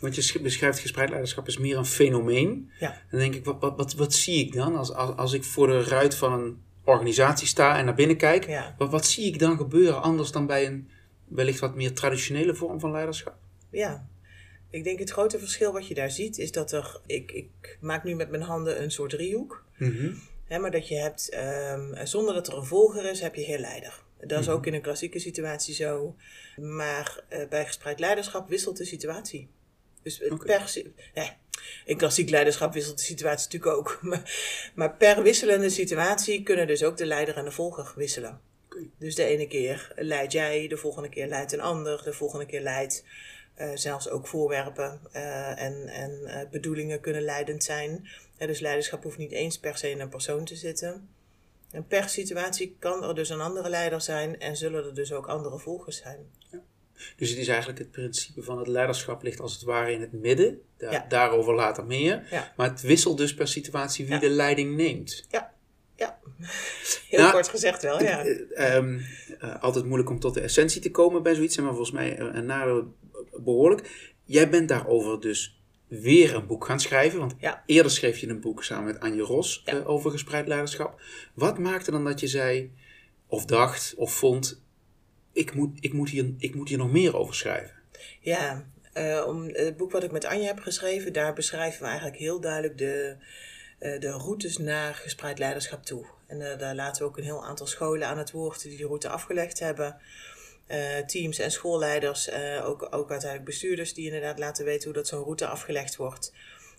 Want 0.00 0.14
je 0.14 0.22
sch- 0.22 0.40
beschrijft 0.40 0.78
gespreid 0.78 1.08
leiderschap 1.08 1.48
is 1.48 1.58
meer 1.58 1.76
een 1.76 1.86
fenomeen. 1.86 2.70
Ja. 2.80 3.02
Dan 3.10 3.20
denk 3.20 3.34
ik, 3.34 3.44
wat, 3.44 3.56
wat, 3.60 3.76
wat, 3.76 3.94
wat 3.94 4.14
zie 4.14 4.46
ik 4.46 4.52
dan 4.52 4.76
als, 4.76 4.92
als, 4.92 5.16
als 5.16 5.32
ik 5.32 5.44
voor 5.44 5.66
de 5.66 5.82
ruit 5.82 6.14
van 6.14 6.32
een 6.32 6.62
organisatie 6.84 7.46
sta 7.46 7.78
en 7.78 7.84
naar 7.84 7.94
binnen 7.94 8.16
kijk? 8.16 8.46
Ja. 8.46 8.74
Wat, 8.78 8.90
wat 8.90 9.06
zie 9.06 9.26
ik 9.26 9.38
dan 9.38 9.56
gebeuren 9.56 10.02
anders 10.02 10.30
dan 10.30 10.46
bij 10.46 10.66
een 10.66 10.88
wellicht 11.28 11.58
wat 11.60 11.74
meer 11.74 11.92
traditionele 11.92 12.54
vorm 12.54 12.80
van 12.80 12.90
leiderschap? 12.90 13.34
Ja, 13.70 14.06
ik 14.70 14.84
denk 14.84 14.98
het 14.98 15.10
grote 15.10 15.38
verschil 15.38 15.72
wat 15.72 15.86
je 15.86 15.94
daar 15.94 16.10
ziet 16.10 16.38
is 16.38 16.52
dat 16.52 16.72
er, 16.72 17.00
ik, 17.06 17.32
ik 17.32 17.78
maak 17.80 18.04
nu 18.04 18.14
met 18.14 18.30
mijn 18.30 18.42
handen 18.42 18.82
een 18.82 18.90
soort 18.90 19.10
driehoek. 19.10 19.64
Mhm. 19.76 20.14
Hè, 20.44 20.58
maar 20.58 20.70
dat 20.70 20.88
je 20.88 20.96
hebt, 20.96 21.28
ehm, 21.28 22.06
zonder 22.06 22.34
dat 22.34 22.48
er 22.48 22.56
een 22.56 22.64
volger 22.64 23.04
is, 23.10 23.20
heb 23.20 23.34
je 23.34 23.44
geen 23.44 23.60
leider. 23.60 24.02
Dat 24.26 24.40
is 24.40 24.48
ook 24.48 24.66
in 24.66 24.74
een 24.74 24.82
klassieke 24.82 25.18
situatie 25.18 25.74
zo. 25.74 26.16
Maar 26.56 27.24
eh, 27.28 27.48
bij 27.48 27.66
gespreid 27.66 28.00
leiderschap 28.00 28.48
wisselt 28.48 28.76
de 28.76 28.84
situatie. 28.84 29.48
Dus 30.04 30.22
Oké. 30.22 30.44
per, 30.44 30.72
in 31.84 31.96
klassiek 31.96 32.30
leiderschap 32.30 32.72
wisselt 32.72 32.98
de 32.98 33.04
situatie 33.04 33.44
natuurlijk 33.44 33.76
ook. 33.76 33.98
Maar, 34.02 34.70
maar 34.74 34.96
per 34.96 35.22
wisselende 35.22 35.70
situatie 35.70 36.42
kunnen 36.42 36.66
dus 36.66 36.82
ook 36.82 36.96
de 36.96 37.06
leider 37.06 37.36
en 37.36 37.44
de 37.44 37.50
volger 37.50 37.92
wisselen. 37.96 38.40
Dus 38.98 39.14
de 39.14 39.24
ene 39.24 39.46
keer 39.46 39.92
leid 39.96 40.32
jij, 40.32 40.68
de 40.68 40.76
volgende 40.76 41.08
keer 41.08 41.26
leidt 41.26 41.52
een 41.52 41.60
ander, 41.60 42.02
de 42.04 42.12
volgende 42.12 42.46
keer 42.46 42.60
leidt 42.60 43.04
eh, 43.54 43.70
zelfs 43.74 44.08
ook 44.08 44.26
voorwerpen 44.26 45.00
eh, 45.12 45.62
en, 45.62 45.88
en 45.88 46.24
eh, 46.24 46.48
bedoelingen 46.50 47.00
kunnen 47.00 47.22
leidend 47.22 47.64
zijn. 47.64 48.08
Dus 48.38 48.60
leiderschap 48.60 49.02
hoeft 49.02 49.18
niet 49.18 49.32
eens 49.32 49.58
per 49.58 49.76
se 49.76 49.90
in 49.90 50.00
een 50.00 50.08
persoon 50.08 50.44
te 50.44 50.56
zitten. 50.56 51.08
En 51.70 51.86
per 51.86 52.08
situatie 52.08 52.76
kan 52.78 53.04
er 53.04 53.14
dus 53.14 53.28
een 53.28 53.40
andere 53.40 53.68
leider 53.68 54.00
zijn 54.00 54.40
en 54.40 54.56
zullen 54.56 54.84
er 54.84 54.94
dus 54.94 55.12
ook 55.12 55.26
andere 55.26 55.58
volgers 55.58 55.96
zijn. 55.96 56.30
Dus 57.16 57.30
het 57.30 57.38
is 57.38 57.48
eigenlijk 57.48 57.78
het 57.78 57.90
principe 57.90 58.42
van 58.42 58.58
het 58.58 58.66
leiderschap 58.68 59.22
ligt 59.22 59.40
als 59.40 59.52
het 59.52 59.62
ware 59.62 59.92
in 59.92 60.00
het 60.00 60.12
midden. 60.12 60.60
Ja. 60.78 61.04
Daarover 61.08 61.54
later 61.54 61.84
meer. 61.86 62.26
Ja. 62.30 62.52
Maar 62.56 62.70
het 62.70 62.80
wisselt 62.80 63.18
dus 63.18 63.34
per 63.34 63.48
situatie 63.48 64.04
wie 64.04 64.14
Ja. 64.14 64.20
de 64.20 64.28
leiding 64.28 64.76
neemt. 64.76 65.24
Ja, 65.30 65.52
ja. 65.96 66.18
Heel 67.08 67.20
Nou, 67.20 67.32
kort 67.32 67.48
gezegd 67.48 67.82
wel, 67.82 68.02
ja. 68.02 68.24
Eh, 68.24 68.76
ehm, 68.76 68.98
eh, 69.38 69.62
altijd 69.62 69.84
moeilijk 69.84 70.10
om 70.10 70.20
tot 70.20 70.34
de 70.34 70.40
essentie 70.40 70.80
te 70.80 70.90
komen 70.90 71.22
bij 71.22 71.34
zoiets, 71.34 71.56
maar 71.56 71.68
volgens 71.68 71.90
mij 71.90 72.16
eh, 72.18 72.28
een 72.32 72.46
nadeel 72.46 72.94
behoorlijk. 73.36 74.12
Jij 74.24 74.50
bent 74.50 74.68
daarover 74.68 75.20
dus 75.20 75.58
weer 75.88 76.34
een 76.34 76.46
boek 76.46 76.64
gaan 76.64 76.80
schrijven, 76.80 77.18
want 77.18 77.34
eerder 77.66 77.92
schreef 77.92 78.18
je 78.18 78.28
een 78.28 78.40
boek 78.40 78.64
samen 78.64 78.84
met 78.84 79.00
Anje 79.00 79.22
Ros 79.22 79.64
over 79.84 80.10
gespreid 80.10 80.48
leiderschap. 80.48 81.00
Wat 81.34 81.58
maakte 81.58 81.90
dan 81.90 82.04
dat 82.04 82.20
je 82.20 82.26
zei, 82.26 82.72
of 83.26 83.44
dacht, 83.44 83.94
of 83.96 84.12
vond, 84.14 84.62
ik 85.34 85.54
moet, 85.54 85.78
ik 85.80 85.92
moet, 85.92 86.10
hier, 86.10 86.34
ik 86.38 86.54
moet 86.54 86.68
hier 86.68 86.78
nog 86.78 86.92
meer 86.92 87.16
over 87.16 87.34
schrijven? 87.34 87.74
Ja, 88.20 88.64
eh, 88.92 89.24
om 89.26 89.48
het 89.48 89.76
boek 89.76 89.92
wat 89.92 90.02
ik 90.02 90.12
met 90.12 90.24
Anja 90.24 90.46
heb 90.46 90.58
geschreven, 90.58 91.12
daar 91.12 91.32
beschrijven 91.32 91.80
we 91.80 91.86
eigenlijk 91.86 92.18
heel 92.18 92.40
duidelijk 92.40 92.78
de, 92.78 93.16
eh, 93.78 94.00
de 94.00 94.10
routes 94.10 94.58
naar 94.58 94.94
gespreid 94.94 95.38
leiderschap 95.38 95.84
toe. 95.84 96.06
En 96.26 96.50
eh, 96.52 96.58
daar 96.58 96.74
laten 96.74 97.02
we 97.02 97.08
ook 97.08 97.16
een 97.16 97.24
heel 97.24 97.44
aantal 97.44 97.66
scholen 97.66 98.08
aan 98.08 98.18
het 98.18 98.30
woord 98.30 98.62
die 98.62 98.76
die 98.76 98.86
route 98.86 99.08
afgelegd 99.08 99.58
hebben. 99.58 99.96
Teams 101.06 101.38
en 101.38 101.50
schoolleiders, 101.50 102.30
ook, 102.62 102.88
ook 102.90 103.10
uiteindelijk 103.10 103.44
bestuurders 103.44 103.94
die 103.94 104.04
inderdaad 104.06 104.38
laten 104.38 104.64
weten 104.64 104.84
hoe 104.84 104.92
dat 104.92 105.08
zo'n 105.08 105.22
route 105.22 105.46
afgelegd 105.46 105.96
wordt. 105.96 106.32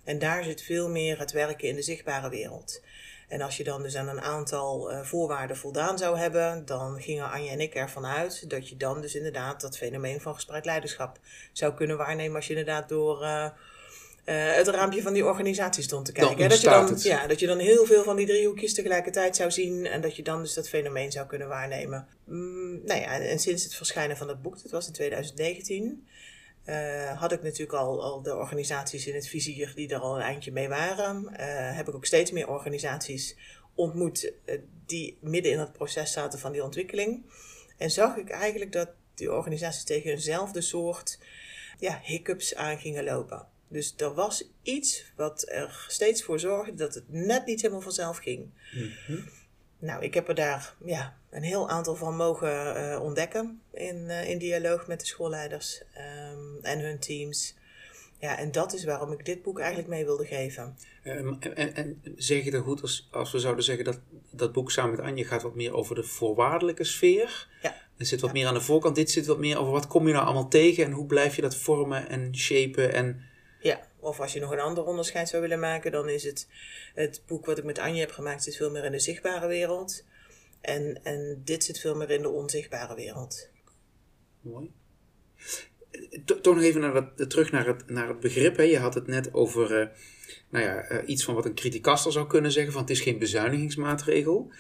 En 0.04 0.20
daar 0.20 0.44
zit 0.44 0.62
veel 0.62 0.90
meer 0.90 1.20
het 1.20 1.32
werken 1.32 1.68
in 1.68 1.76
de 1.76 1.82
zichtbare 1.82 2.30
wereld. 2.30 2.82
En 3.28 3.42
als 3.42 3.58
je 3.58 3.64
dan 3.64 3.82
dus 3.82 3.96
aan 3.96 4.08
een 4.08 4.22
aantal 4.22 4.92
eh, 4.92 5.02
voorwaarden 5.02 5.58
voldaan 5.58 5.98
zou 5.98 6.18
hebben, 6.18 6.66
dan 6.66 7.02
gingen 7.02 7.32
Anja 7.32 7.52
en 7.52 7.60
ik 7.60 7.76
ervan 7.76 8.06
uit 8.06 8.50
dat 8.50 8.70
je 8.70 8.78
dan 8.78 9.02
dus 9.02 9.16
inderdaad 9.16 9.62
dat 9.62 9.78
fenomeen 9.78 10.22
van 10.22 10.34
gespreid 10.34 10.66
leiderschap 10.66 11.20
zou 11.52 11.74
kunnen 11.74 11.98
waarnemen 11.98 12.36
als 12.36 12.48
je 12.48 12.56
inderdaad 12.56 12.90
door 12.90 13.24
eh, 13.24 13.46
eh, 14.26 14.56
het 14.56 14.68
raampje 14.68 15.02
van 15.02 15.14
die 15.14 15.26
organisatie 15.26 15.84
stond 15.84 16.06
te 16.06 16.12
kijken. 16.12 16.42
Hè, 16.42 16.48
dat, 16.48 16.62
je 16.62 16.70
dan, 16.70 16.88
het. 16.88 17.04
ja, 17.04 17.28
dat 17.28 17.40
je 17.40 17.48
dan 17.48 17.58
heel 17.58 17.86
veel 17.86 18.04
van 18.04 18.16
die 18.16 18.26
driehoekjes 18.26 18.74
tegelijkertijd 18.74 19.36
zou 19.36 19.52
zien 19.52 19.86
en 19.86 20.02
dat 20.02 20.16
je 20.16 20.24
dan 20.24 20.42
dus 20.42 20.54
dat 20.54 20.70
fenomeen 20.70 21.12
zou 21.12 21.28
kunnen 21.28 21.48
waarnemen. 21.48 22.08
Mm, 22.24 22.82
nou 22.86 23.00
ja, 23.00 23.14
en, 23.14 23.30
en 23.30 23.40
sinds 23.40 23.64
het 23.64 23.76
verschijnen 23.76 24.18
van 24.18 24.28
dat 24.28 24.42
boek, 24.42 24.62
dat 24.62 24.72
was 24.72 24.88
in 24.88 24.94
2019, 24.94 26.08
eh, 26.66 27.20
had 27.20 27.32
ik 27.32 27.44
natuurlijk 27.44 27.78
al, 27.78 28.04
al 28.04 28.22
de 28.22 28.36
organisaties 28.36 29.08
in 29.08 29.16
het 29.16 29.28
vizier 29.28 29.72
die 29.76 29.90
er 29.90 30.00
al 30.00 30.16
een 30.16 30.22
eindje 30.22 30.52
mee 30.52 30.68
waren. 30.68 31.36
Eh, 31.36 31.76
heb 31.76 31.88
ik 31.88 31.96
ook 31.96 32.06
steeds 32.06 32.32
meer 32.32 32.50
organisaties 32.50 33.36
ontmoet 33.76 34.34
eh, 34.46 34.60
die 34.86 35.18
midden 35.22 35.52
in 35.52 35.60
het 35.60 35.72
proces 35.72 36.12
zaten 36.12 36.40
van 36.40 36.52
die 36.52 36.64
ontwikkeling. 36.64 37.26
En 37.78 37.92
zag 37.92 38.18
ik 38.18 38.30
eigenlijk 38.30 38.72
dat 38.72 38.90
die 39.16 39.34
organisaties 39.34 39.84
tegen 39.84 40.12
eenzelfde 40.12 40.62
soort 40.62 41.20
ja, 41.80 42.00
hiccups 42.04 42.56
aan 42.56 42.80
gingen 42.80 43.04
lopen. 43.04 43.48
Dus 43.68 43.94
er 43.98 44.14
was 44.14 44.50
iets 44.62 45.12
wat 45.16 45.46
er 45.48 45.86
steeds 45.88 46.24
voor 46.24 46.40
zorgde 46.40 46.76
dat 46.76 46.94
het 46.94 47.12
net 47.12 47.46
niet 47.46 47.62
helemaal 47.62 47.82
vanzelf 47.82 48.18
ging. 48.18 48.50
Nou, 49.86 50.04
ik 50.04 50.14
heb 50.14 50.28
er 50.28 50.36
daar 50.36 50.76
ja, 50.86 51.18
een 51.30 51.44
heel 51.44 51.70
aantal 51.70 51.96
van 51.96 52.16
mogen 52.16 52.76
eh, 52.76 53.02
ontdekken 53.02 53.62
in, 53.74 54.10
eh, 54.10 54.30
in 54.30 54.38
dialoog 54.38 54.88
met 54.88 55.00
de 55.00 55.06
schoolleiders 55.06 55.82
ehm, 55.94 56.56
en 56.62 56.80
hun 56.80 57.00
teams. 57.00 57.56
Ja, 58.20 58.38
en 58.38 58.52
dat 58.52 58.74
is 58.74 58.84
waarom 58.84 59.12
ik 59.12 59.26
dit 59.26 59.42
boek 59.42 59.60
eigenlijk 59.60 59.90
mee 59.90 60.06
wilde 60.06 60.26
geven. 60.26 60.78
Ehm, 61.04 61.34
en, 61.54 62.02
zeg 62.16 62.44
je 62.44 62.52
dat 62.52 62.64
goed 62.64 62.82
als, 62.82 63.08
als 63.12 63.32
we 63.32 63.40
zouden 63.40 63.64
zeggen 63.64 63.86
dat 63.86 64.00
dat 64.32 64.52
boek 64.52 64.72
samen 64.72 64.96
met 64.96 65.06
Anje 65.06 65.26
gaat 65.26 65.42
wat 65.42 65.56
meer 65.56 65.74
over 65.74 65.96
de 65.96 66.04
voorwaardelijke 66.04 66.84
sfeer? 66.84 67.48
Ja, 67.62 67.76
Er 67.98 68.06
zit 68.06 68.22
wat 68.22 68.34
meer 68.34 68.48
aan 68.48 68.54
de 68.54 68.62
voorkant, 68.62 68.96
dit 68.96 69.12
zit 69.12 69.26
wat 69.26 69.40
meer 69.40 69.60
over 69.60 69.72
wat 69.72 69.88
kom 69.88 70.08
je 70.08 70.14
nou 70.14 70.26
allemaal 70.26 70.50
tegen 70.50 70.86
en 70.86 70.92
hoe 70.92 71.06
blijf 71.06 71.36
je 71.36 71.42
dat 71.42 71.56
vormen 71.56 72.10
en 72.10 72.38
shapen 72.38 72.94
en... 72.94 73.34
ja. 73.66 73.88
Of 74.00 74.20
als 74.20 74.34
je 74.34 74.40
nog 74.40 74.52
een 74.52 74.60
ander 74.60 74.84
onderscheid 74.84 75.30
zou 75.30 75.42
willen 75.42 75.60
maken, 75.60 75.92
dan 75.92 76.10
is 76.10 76.24
het 76.24 76.48
het 76.94 77.22
boek 77.28 77.46
wat 77.46 77.58
ik 77.58 77.64
met 77.64 77.80
Anje 77.80 78.00
heb 78.00 78.12
gemaakt, 78.12 78.44
zit 78.44 78.56
veel 78.56 78.72
meer 78.72 78.84
in 78.84 78.92
de 78.92 79.00
zichtbare 79.00 79.48
wereld. 79.48 80.04
En, 80.62 81.00
en 81.04 81.42
dit 81.46 81.64
zit 81.64 81.80
veel 81.80 81.96
meer 81.96 82.10
in 82.10 82.22
de 82.22 82.30
onzichtbare 82.30 82.96
wereld. 82.96 83.50
Mooi. 84.42 84.72
To- 86.26 86.42
Toch 86.42 86.56
nog 86.56 86.64
even 86.64 86.82
naar 86.82 86.94
dat, 86.94 87.30
terug 87.30 87.52
naar 87.52 87.68
het, 87.68 87.90
naar 87.90 88.08
het 88.08 88.20
begrip. 88.20 88.58
Hè. 88.58 88.64
Je 88.64 88.78
had 88.78 88.94
het 88.94 89.08
net 89.08 89.34
over 89.34 89.80
eh, 89.80 89.88
nou 90.50 90.66
ja, 90.66 90.82
eh, 90.82 91.10
iets 91.10 91.24
van 91.24 91.36
wat 91.36 91.46
een 91.46 91.56
criticaster 91.56 92.12
zou 92.12 92.28
kunnen 92.28 92.52
zeggen: 92.52 92.74
van 92.74 92.82
het 92.82 92.90
is 92.92 93.02
geen 93.02 93.20
bezuinigingsmaatregel. 93.20 94.52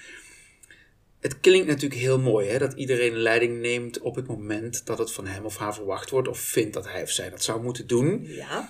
Het 1.20 1.40
klinkt 1.40 1.68
natuurlijk 1.68 2.02
heel 2.02 2.20
mooi 2.20 2.48
hè, 2.50 2.58
dat 2.58 2.74
iedereen 2.74 3.16
leiding 3.16 3.60
neemt 3.60 4.00
op 4.00 4.16
het 4.16 4.28
moment 4.28 4.86
dat 4.86 4.98
het 4.98 5.12
van 5.12 5.28
hem 5.28 5.46
of 5.46 5.58
haar 5.58 5.74
verwacht 5.74 6.10
wordt, 6.10 6.28
of 6.28 6.40
vindt 6.40 6.74
dat 6.74 6.86
hij 6.88 7.02
of 7.02 7.10
zij 7.10 7.30
dat 7.30 7.44
zou 7.44 7.62
moeten 7.62 7.88
doen. 7.88 8.26
Ja, 8.26 8.70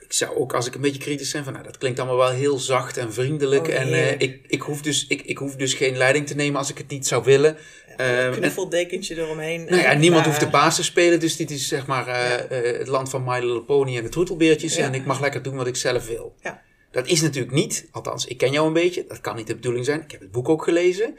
ik 0.00 0.12
zou 0.12 0.36
ook 0.36 0.54
als 0.54 0.66
ik 0.66 0.74
een 0.74 0.80
beetje 0.80 1.00
kritisch 1.00 1.30
zijn 1.30 1.44
van, 1.44 1.52
nou, 1.52 1.64
dat 1.64 1.78
klinkt 1.78 1.98
allemaal 1.98 2.16
wel 2.16 2.30
heel 2.30 2.58
zacht 2.58 2.96
en 2.96 3.12
vriendelijk. 3.12 3.66
Oh, 3.66 3.74
en 3.74 3.92
eh, 3.92 4.10
ik, 4.12 4.40
ik, 4.46 4.60
hoef 4.60 4.82
dus, 4.82 5.06
ik, 5.06 5.22
ik 5.22 5.38
hoef 5.38 5.54
dus 5.56 5.74
geen 5.74 5.96
leiding 5.96 6.26
te 6.26 6.34
nemen 6.34 6.58
als 6.58 6.70
ik 6.70 6.78
het 6.78 6.88
niet 6.88 7.06
zou 7.06 7.24
willen. 7.24 7.56
Ehm, 7.96 8.10
Een 8.10 8.32
en- 8.32 8.38
knuffeldekentje 8.38 9.16
eromheen. 9.16 9.64
nou 9.64 9.76
ja, 9.76 9.84
En 9.90 9.98
niemand 10.00 10.24
daar- 10.24 10.32
hoeft 10.32 10.44
de 10.44 10.50
baas 10.50 10.76
te 10.76 10.82
spelen, 10.84 11.20
dus 11.20 11.36
dit 11.36 11.50
is 11.50 11.68
zeg 11.68 11.86
maar 11.86 12.06
eh, 12.08 12.34
eh, 12.72 12.78
het 12.78 12.88
land 12.88 13.10
van 13.10 13.24
My 13.24 13.38
Little 13.38 13.62
Pony 13.62 13.96
en 13.96 14.02
de 14.02 14.08
troetelbeertjes. 14.08 14.76
Ja. 14.76 14.84
En 14.84 14.94
ik 14.94 15.04
mag 15.04 15.20
lekker 15.20 15.42
doen 15.42 15.56
wat 15.56 15.66
ik 15.66 15.76
zelf 15.76 16.06
wil. 16.06 16.34
Ja. 16.42 16.62
Dat 16.90 17.06
is 17.06 17.20
natuurlijk 17.20 17.54
niet, 17.54 17.88
althans, 17.90 18.26
ik 18.26 18.38
ken 18.38 18.52
jou 18.52 18.66
een 18.66 18.72
beetje, 18.72 19.04
dat 19.08 19.20
kan 19.20 19.36
niet 19.36 19.46
de 19.46 19.54
bedoeling 19.54 19.84
zijn. 19.84 20.00
Ik 20.02 20.10
heb 20.10 20.20
het 20.20 20.30
boek 20.30 20.48
ook 20.48 20.64
gelezen. 20.64 21.18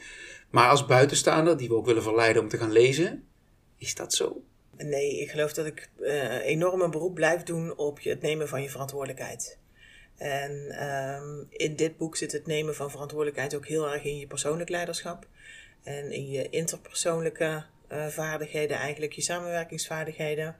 Maar 0.50 0.70
als 0.70 0.86
buitenstaander, 0.86 1.58
die 1.58 1.68
we 1.68 1.76
ook 1.76 1.86
willen 1.86 2.04
verleiden 2.04 2.42
om 2.42 2.48
te 2.50 2.58
gaan 2.58 2.72
lezen, 2.72 3.24
is 3.78 3.96
dat 3.96 4.14
zo? 4.14 4.42
Nee, 4.78 5.20
ik 5.20 5.30
geloof 5.30 5.54
dat 5.54 5.66
ik 5.66 5.90
eh 6.02 6.46
enorm 6.46 6.82
een 6.82 6.92
beroep 6.92 7.14
blijf 7.14 7.44
doen 7.44 7.78
op 7.78 8.04
het 8.04 8.22
nemen 8.22 8.48
van 8.48 8.62
je 8.62 8.70
verantwoordelijkheid. 8.70 9.58
En 10.18 10.70
ehm, 10.70 11.44
in 11.50 11.76
dit 11.76 11.98
boek 11.98 12.18
zit 12.18 12.32
het 12.32 12.46
nemen 12.46 12.76
van 12.76 12.92
verantwoordelijkheid 12.92 13.56
ook 13.56 13.68
heel 13.68 13.92
erg 13.92 14.04
in 14.04 14.18
je 14.18 14.28
persoonlijk 14.28 14.70
leiderschap. 14.70 15.28
En 15.84 16.12
in 16.12 16.30
je 16.30 16.50
interpersoonlijke 16.50 17.66
eh, 17.88 18.08
vaardigheden, 18.08 18.78
eigenlijk 18.78 19.14
je 19.14 19.22
samenwerkingsvaardigheden. 19.22 20.56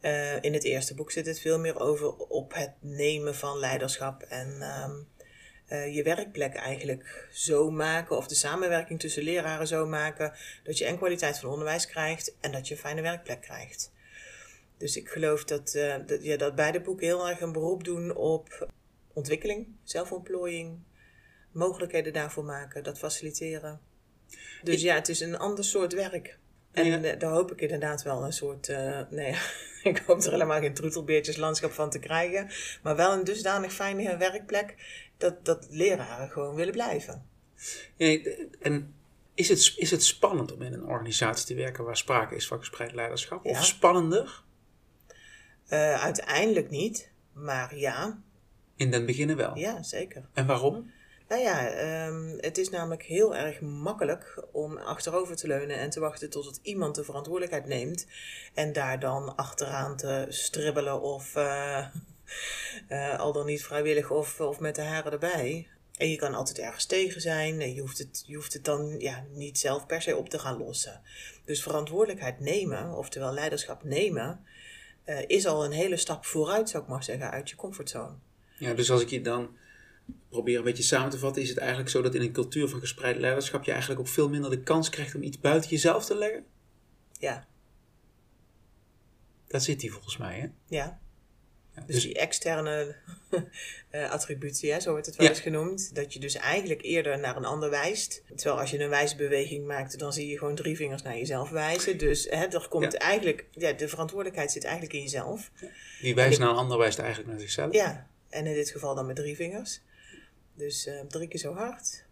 Eh, 0.00 0.42
in 0.42 0.52
het 0.52 0.64
eerste 0.64 0.94
boek 0.94 1.10
zit 1.10 1.26
het 1.26 1.40
veel 1.40 1.58
meer 1.58 1.80
over 1.80 2.16
op 2.16 2.54
het 2.54 2.72
nemen 2.80 3.34
van 3.34 3.58
leiderschap 3.58 4.22
en 4.22 4.62
ehm, 4.62 4.94
eh, 5.66 5.94
je 5.94 6.02
werkplek 6.02 6.54
eigenlijk 6.54 7.28
zo 7.32 7.70
maken, 7.70 8.16
of 8.16 8.26
de 8.26 8.34
samenwerking 8.34 9.00
tussen 9.00 9.22
leraren 9.22 9.66
zo 9.66 9.86
maken, 9.86 10.32
dat 10.62 10.78
je 10.78 10.84
en 10.84 10.96
kwaliteit 10.96 11.38
van 11.38 11.50
onderwijs 11.50 11.86
krijgt 11.86 12.36
en 12.40 12.52
dat 12.52 12.68
je 12.68 12.74
een 12.74 12.80
fijne 12.80 13.02
werkplek 13.02 13.40
krijgt. 13.40 13.92
Dus 14.78 14.96
ik 14.96 15.08
geloof 15.08 15.44
dat, 15.44 15.74
eh, 15.74 15.96
dat, 16.06 16.24
ja, 16.24 16.36
dat 16.36 16.54
beide 16.54 16.80
boeken 16.80 17.06
heel 17.06 17.28
erg 17.28 17.40
een 17.40 17.52
beroep 17.52 17.84
doen 17.84 18.16
op 18.16 18.68
ontwikkeling, 19.12 19.66
zelfontplooiing, 19.82 20.78
mogelijkheden 21.52 22.12
daarvoor 22.12 22.44
maken, 22.44 22.82
dat 22.82 22.98
faciliteren. 22.98 23.80
Dus 24.62 24.82
ja, 24.82 24.94
het 24.94 25.08
is 25.08 25.20
een 25.20 25.38
ander 25.38 25.64
soort 25.64 25.92
werk. 25.92 26.38
En 26.76 26.86
Ja. 26.86 27.02
eh, 27.02 27.18
daar 27.18 27.30
hoop 27.30 27.52
ik 27.52 27.60
inderdaad 27.60 28.02
wel 28.02 28.24
een 28.24 28.32
soort, 28.32 28.68
eh, 28.68 29.00
nee, 29.10 29.34
ik 29.82 30.02
hoop 30.06 30.20
er 30.22 30.30
helemaal 30.30 30.60
geen 30.60 30.74
troetelbeertjeslandschap 30.74 31.72
van 31.72 31.90
te 31.90 31.98
krijgen, 31.98 32.48
maar 32.82 32.96
wel 32.96 33.12
een 33.12 33.24
dusdanig 33.24 33.72
fijne 33.72 34.16
werkplek 34.16 34.74
dat, 35.16 35.44
dat 35.44 35.66
leraren 35.70 36.28
gewoon 36.30 36.54
willen 36.54 36.72
blijven. 36.72 37.26
Ja, 37.96 38.18
en 38.60 38.94
is 39.34 39.48
het, 39.48 39.72
is 39.76 39.90
het 39.90 40.04
spannend 40.04 40.52
om 40.52 40.62
in 40.62 40.72
een 40.72 40.84
organisatie 40.86 41.46
te 41.46 41.54
werken 41.54 41.84
waar 41.84 41.96
sprake 41.96 42.34
is 42.34 42.46
van 42.46 42.58
gespreid 42.58 42.92
leiderschap? 42.92 43.44
Ja. 43.44 43.50
Of 43.50 43.64
spannender? 43.64 44.42
Eh, 45.66 46.02
uiteindelijk 46.02 46.70
niet, 46.70 47.10
maar 47.32 47.76
ja, 47.76 48.20
In 48.76 48.90
den 48.90 49.06
beginnen 49.06 49.36
wel. 49.36 49.56
ja, 49.58 49.82
zeker. 49.82 50.28
En 50.32 50.46
waarom? 50.46 50.90
Nou 51.28 51.42
ja, 51.42 51.68
ehm, 51.68 52.36
het 52.40 52.58
is 52.58 52.68
namelijk 52.68 53.02
heel 53.02 53.36
erg 53.36 53.60
makkelijk 53.60 54.44
om 54.52 54.76
achterover 54.76 55.36
te 55.36 55.46
leunen 55.46 55.78
en 55.78 55.90
te 55.90 56.00
wachten 56.00 56.30
tot 56.30 56.44
het 56.44 56.58
iemand 56.62 56.94
de 56.94 57.04
verantwoordelijkheid 57.04 57.66
neemt. 57.66 58.06
En 58.54 58.72
daar 58.72 59.00
dan 59.00 59.36
achteraan 59.36 59.96
te 59.96 60.26
stribbelen 60.28 61.00
of 61.00 61.36
eh, 61.36 61.78
eh, 62.88 63.18
al 63.18 63.32
dan 63.32 63.46
niet 63.46 63.62
vrijwillig 63.62 64.10
of, 64.10 64.40
of 64.40 64.60
met 64.60 64.74
de 64.74 64.82
haren 64.82 65.12
erbij. 65.12 65.68
En 65.96 66.10
je 66.10 66.16
kan 66.16 66.34
altijd 66.34 66.58
ergens 66.58 66.86
tegen 66.86 67.20
zijn 67.20 67.74
je 67.74 67.80
hoeft 67.80 67.98
het, 67.98 68.22
je 68.26 68.34
hoeft 68.34 68.52
het 68.52 68.64
dan 68.64 68.98
ja, 68.98 69.24
niet 69.32 69.58
zelf 69.58 69.86
per 69.86 70.02
se 70.02 70.16
op 70.16 70.28
te 70.28 70.38
gaan 70.38 70.58
lossen. 70.58 71.00
Dus 71.44 71.62
verantwoordelijkheid 71.62 72.40
nemen, 72.40 72.92
oftewel 72.92 73.32
leiderschap 73.32 73.84
nemen, 73.84 74.44
eh, 75.04 75.18
is 75.26 75.46
al 75.46 75.64
een 75.64 75.72
hele 75.72 75.96
stap 75.96 76.24
vooruit, 76.24 76.68
zou 76.68 76.82
ik 76.82 76.88
maar 76.88 77.04
zeggen, 77.04 77.30
uit 77.30 77.50
je 77.50 77.56
comfortzone. 77.56 78.14
Ja, 78.58 78.74
dus 78.74 78.90
als 78.90 79.00
ik 79.00 79.10
je 79.10 79.20
dan 79.20 79.56
probeer 80.28 80.58
een 80.58 80.64
beetje 80.64 80.82
samen 80.82 81.10
te 81.10 81.18
vatten, 81.18 81.42
is 81.42 81.48
het 81.48 81.58
eigenlijk 81.58 81.90
zo 81.90 82.02
dat 82.02 82.14
in 82.14 82.20
een 82.20 82.32
cultuur 82.32 82.68
van 82.68 82.80
gespreid 82.80 83.16
leiderschap 83.18 83.64
je 83.64 83.70
eigenlijk 83.70 84.00
ook 84.00 84.08
veel 84.08 84.28
minder 84.28 84.50
de 84.50 84.60
kans 84.62 84.88
krijgt 84.88 85.14
om 85.14 85.22
iets 85.22 85.40
buiten 85.40 85.70
jezelf 85.70 86.04
te 86.04 86.16
leggen? 86.16 86.44
Ja, 87.18 87.46
Daar 89.48 89.60
zit 89.60 89.80
die 89.80 89.92
volgens 89.92 90.16
mij, 90.16 90.38
hè? 90.38 90.46
ja. 90.76 90.98
Ja, 91.74 91.82
Dus 91.86 91.94
dus 91.94 92.04
die 92.04 92.14
externe 92.18 92.96
eh, 93.90 94.10
attributie, 94.10 94.72
hè, 94.72 94.80
zo 94.80 94.90
wordt 94.90 95.06
het 95.06 95.16
wel 95.16 95.26
Ja. 95.26 95.32
eens 95.32 95.40
genoemd. 95.42 95.94
Dat 95.94 96.12
je 96.12 96.18
dus 96.20 96.34
eigenlijk 96.34 96.82
eerder 96.82 97.18
naar 97.18 97.36
een 97.36 97.44
ander 97.44 97.70
wijst. 97.70 98.22
Terwijl 98.36 98.60
als 98.60 98.70
je 98.70 98.80
een 98.80 98.88
wijsbeweging 98.88 99.66
maakt, 99.66 99.98
dan 99.98 100.12
zie 100.12 100.28
je 100.28 100.38
gewoon 100.38 100.54
drie 100.54 100.76
vingers 100.76 101.02
naar 101.02 101.16
jezelf 101.16 101.50
wijzen. 101.50 101.98
Dus 101.98 102.24
hè, 102.24 102.44
er 102.46 102.66
komt 102.68 102.92
Ja. 102.92 102.98
eigenlijk, 102.98 103.44
ja, 103.50 103.72
de 103.72 103.88
verantwoordelijkheid 103.88 104.52
zit 104.52 104.64
eigenlijk 104.64 104.94
in 104.94 105.00
jezelf. 105.02 105.50
wie 106.00 106.14
wijst 106.14 106.38
naar 106.38 106.48
een 106.48 106.54
ander 106.56 106.78
wijst 106.78 106.98
eigenlijk 106.98 107.30
naar 107.30 107.40
zichzelf. 107.40 107.72
Ja, 107.72 108.08
en 108.28 108.46
in 108.46 108.54
dit 108.54 108.70
geval 108.70 108.94
dan 108.94 109.06
met 109.06 109.16
drie 109.16 109.36
vingers. 109.36 109.80
Dus 110.56 110.86
eh, 110.86 111.00
drie 111.08 111.28
keer 111.28 111.40
zo 111.40 111.54
hard. 111.54 112.04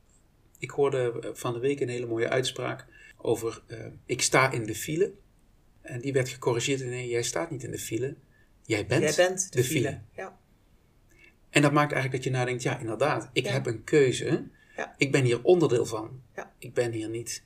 Ik 0.59 0.71
hoorde 0.71 1.19
eh, 1.21 1.31
van 1.33 1.53
de 1.53 1.59
week 1.59 1.81
een 1.81 1.89
hele 1.89 2.07
mooie 2.07 2.29
uitspraak 2.29 2.87
over 3.17 3.63
eh, 3.67 3.87
ik 4.07 4.23
sta 4.23 4.51
in 4.51 4.65
de 4.67 4.75
file. 4.75 5.13
En 5.81 6.01
die 6.01 6.13
werd 6.13 6.29
gecorrigeerd 6.29 6.81
in 6.81 6.89
nee, 6.89 7.09
jij 7.09 7.23
staat 7.23 7.51
niet 7.51 7.63
in 7.63 7.71
de 7.71 7.79
file. 7.79 8.15
Jij 8.63 8.87
bent, 8.87 9.03
Jij 9.03 9.27
bent 9.29 9.53
de, 9.53 9.61
de 9.61 9.65
file. 9.67 9.89
file. 9.89 10.01
Ja. 10.13 10.39
En 11.51 11.63
dat 11.63 11.73
maakt 11.73 11.93
eigenlijk 11.93 12.23
dat 12.25 12.33
je 12.33 12.39
nadenkt, 12.39 12.63
ja 12.63 12.79
inderdaad, 12.79 13.31
ik 13.33 13.45
Ja. 13.45 13.53
heb 13.53 13.67
een 13.67 13.85
keuze. 13.85 14.49
Ja. 14.77 14.95
Ik 14.97 15.13
ben 15.13 15.25
hier 15.25 15.43
onderdeel 15.43 15.87
van. 15.87 16.23
Ja. 16.37 16.53
Ik 16.59 16.75
ben 16.75 16.93
hier 16.93 17.09
niet, 17.09 17.45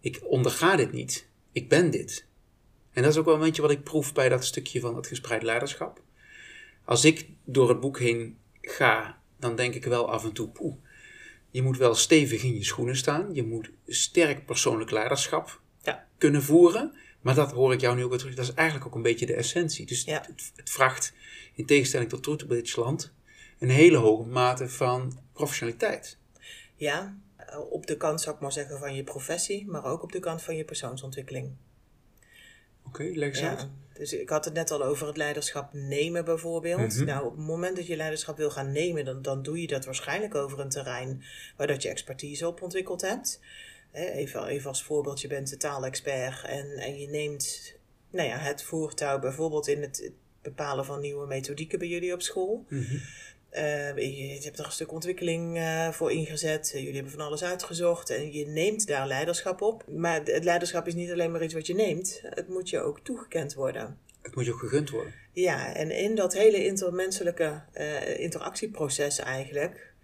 ik 0.00 0.20
onderga 0.24 0.76
dit 0.76 0.92
niet. 0.92 1.28
Ik 1.52 1.68
ben 1.68 1.90
dit. 1.90 2.26
En 2.92 3.02
dat 3.02 3.12
is 3.12 3.18
ook 3.18 3.24
wel 3.24 3.34
een 3.34 3.40
beetje 3.40 3.62
wat 3.62 3.70
ik 3.70 3.82
proef 3.84 4.12
bij 4.12 4.28
dat 4.28 4.44
stukje 4.44 4.80
van 4.80 4.96
het 4.96 5.06
gespreid 5.06 5.42
leiderschap. 5.42 6.02
Als 6.84 7.04
ik 7.04 7.28
door 7.44 7.68
het 7.68 7.80
boek 7.80 7.98
heen 7.98 8.38
ga, 8.60 9.20
dan 9.38 9.56
denk 9.56 9.74
ik 9.74 9.84
wel 9.84 10.10
af 10.10 10.24
en 10.24 10.32
toe, 10.32 10.48
poeh, 10.48 10.74
je 11.50 11.62
moet 11.62 11.76
wel 11.76 11.94
stevig 11.94 12.42
in 12.42 12.54
je 12.54 12.64
schoenen 12.64 12.96
staan. 12.96 13.34
Je 13.34 13.42
moet 13.42 13.70
sterk 13.86 14.46
persoonlijk 14.46 14.90
leiderschap 14.90 15.60
Ja. 15.82 16.06
kunnen 16.18 16.42
voeren. 16.42 16.94
Maar 17.20 17.34
dat 17.34 17.52
hoor 17.52 17.72
ik 17.72 17.80
jou 17.80 17.96
nu 17.96 18.02
ook 18.04 18.10
weer 18.10 18.18
terug. 18.18 18.34
Dat 18.34 18.44
is 18.48 18.54
eigenlijk 18.54 18.86
ook 18.88 18.94
een 18.94 19.02
beetje 19.02 19.26
de 19.26 19.34
essentie. 19.34 19.86
Dus 19.86 20.04
Ja. 20.04 20.24
het, 20.26 20.52
het 20.56 20.70
vraagt, 20.70 21.12
in 21.54 21.66
tegenstelling 21.66 22.10
tot 22.10 22.22
Troetelbitchland, 22.22 23.12
een 23.58 23.68
hele 23.70 23.96
hoge 23.96 24.28
mate 24.28 24.68
van 24.68 25.18
professionaliteit. 25.32 26.18
ja, 26.76 27.16
eh, 27.36 27.58
op 27.70 27.86
de 27.86 27.96
kant 27.96 28.20
zou 28.20 28.34
ik 28.34 28.40
maar 28.40 28.52
zeggen 28.52 28.78
van 28.78 28.94
je 28.94 29.04
professie, 29.04 29.66
maar 29.66 29.84
ook 29.84 30.02
op 30.02 30.12
de 30.12 30.18
kant 30.20 30.42
van 30.42 30.56
je 30.56 30.64
persoonsontwikkeling. 30.64 31.50
Oké, 32.86 33.02
leg 33.02 33.28
eens 33.28 33.42
uit. 33.42 33.68
Dus 33.98 34.12
ik 34.12 34.28
had 34.28 34.44
het 34.44 34.54
net 34.54 34.70
al 34.70 34.82
over 34.82 35.06
het 35.06 35.16
leiderschap 35.16 35.72
nemen 35.72 36.24
bijvoorbeeld. 36.24 36.94
Mhm. 36.96 37.04
Nou, 37.04 37.24
op 37.24 37.36
het 37.36 37.46
moment 37.46 37.76
dat 37.76 37.86
je 37.86 37.96
leiderschap 37.96 38.36
wil 38.36 38.50
gaan 38.50 38.72
nemen, 38.72 39.04
dan, 39.04 39.22
dan 39.22 39.42
doe 39.42 39.60
je 39.60 39.66
dat 39.66 39.84
waarschijnlijk 39.84 40.34
over 40.34 40.60
een 40.60 40.68
terrein 40.68 41.24
waar 41.56 41.66
dat 41.66 41.82
je 41.82 41.88
expertise 41.88 42.46
op 42.46 42.62
ontwikkeld 42.62 43.00
hebt. 43.00 43.40
Even, 43.92 44.46
even 44.46 44.68
als 44.68 44.82
voorbeeld, 44.82 45.20
je 45.20 45.28
bent 45.28 45.52
een 45.52 45.58
taalexpert 45.58 46.44
en, 46.44 46.70
en 46.70 46.98
je 46.98 47.08
neemt 47.08 47.74
nou 48.10 48.28
ja, 48.28 48.38
het 48.38 48.62
voertuig 48.62 49.20
bijvoorbeeld 49.20 49.68
in 49.68 49.82
het 49.82 50.12
bepalen 50.42 50.84
van 50.84 51.00
nieuwe 51.00 51.26
methodieken 51.26 51.78
bij 51.78 51.88
jullie 51.88 52.12
op 52.12 52.22
school. 52.22 52.64
Eh, 52.68 52.78
je, 53.96 54.26
je 54.26 54.40
hebt 54.42 54.58
er 54.58 54.64
een 54.64 54.72
stuk 54.72 54.92
ontwikkeling 54.92 55.56
eh, 55.56 55.90
voor 55.90 56.12
ingezet. 56.12 56.70
Eh, 56.74 56.78
jullie 56.78 56.94
hebben 56.94 57.12
van 57.12 57.26
alles 57.26 57.44
uitgezocht 57.44 58.10
en 58.10 58.32
je 58.32 58.46
neemt 58.46 58.86
daar 58.86 59.06
leiderschap 59.06 59.60
op. 59.62 59.84
Maar 59.88 60.20
het 60.24 60.44
leiderschap 60.44 60.86
is 60.86 60.94
niet 60.94 61.12
alleen 61.12 61.30
maar 61.30 61.42
iets 61.42 61.54
wat 61.54 61.66
je 61.66 61.74
neemt. 61.74 62.20
Het 62.22 62.48
moet 62.48 62.70
je 62.70 62.80
ook 62.80 63.00
toegekend 63.00 63.54
worden. 63.54 63.98
Het 64.22 64.34
moet 64.34 64.44
je 64.44 64.52
ook 64.52 64.58
gegund 64.58 64.90
worden. 64.90 65.14
Ja, 65.32 65.74
en 65.74 65.90
in 65.90 66.14
dat 66.14 66.32
hele 66.32 66.64
intermenselijke 66.64 67.62
eh, 67.72 68.18
interactieproces 68.18 69.18
eigenlijk 69.18 69.94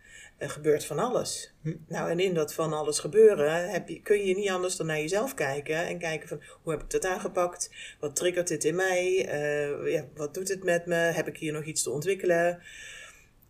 eh, 0.43 0.49
gebeurt 0.49 0.85
van 0.85 0.99
alles. 0.99 1.53
Hm. 1.63 1.75
Nou, 1.89 2.11
en 2.11 2.21
in 2.21 2.35
dat 2.35 2.55
van 2.55 2.73
alles 2.73 2.99
gebeuren 2.99 3.71
heb 3.71 3.89
je, 3.89 4.03
kun 4.03 4.27
je 4.27 4.35
niet 4.35 4.51
anders 4.51 4.77
dan 4.77 4.87
naar 4.87 5.01
jezelf 5.01 5.35
kijken 5.35 5.87
en 5.87 5.99
kijken 5.99 6.29
van 6.29 6.43
hoe 6.63 6.73
heb 6.73 6.83
ik 6.83 6.91
dat 6.91 7.07
aangepakt? 7.07 7.71
Wat 8.01 8.17
triggert 8.17 8.49
dit 8.49 8.65
in 8.65 8.75
mij? 8.75 9.27
Eh, 9.29 9.93
ja, 9.93 10.05
wat 10.15 10.35
doet 10.35 10.49
het 10.49 10.65
met 10.65 10.87
me? 10.87 10.95
Heb 10.95 11.29
ik 11.29 11.37
hier 11.37 11.53
nog 11.53 11.65
iets 11.65 11.83
te 11.83 11.91
ontwikkelen? 11.91 12.63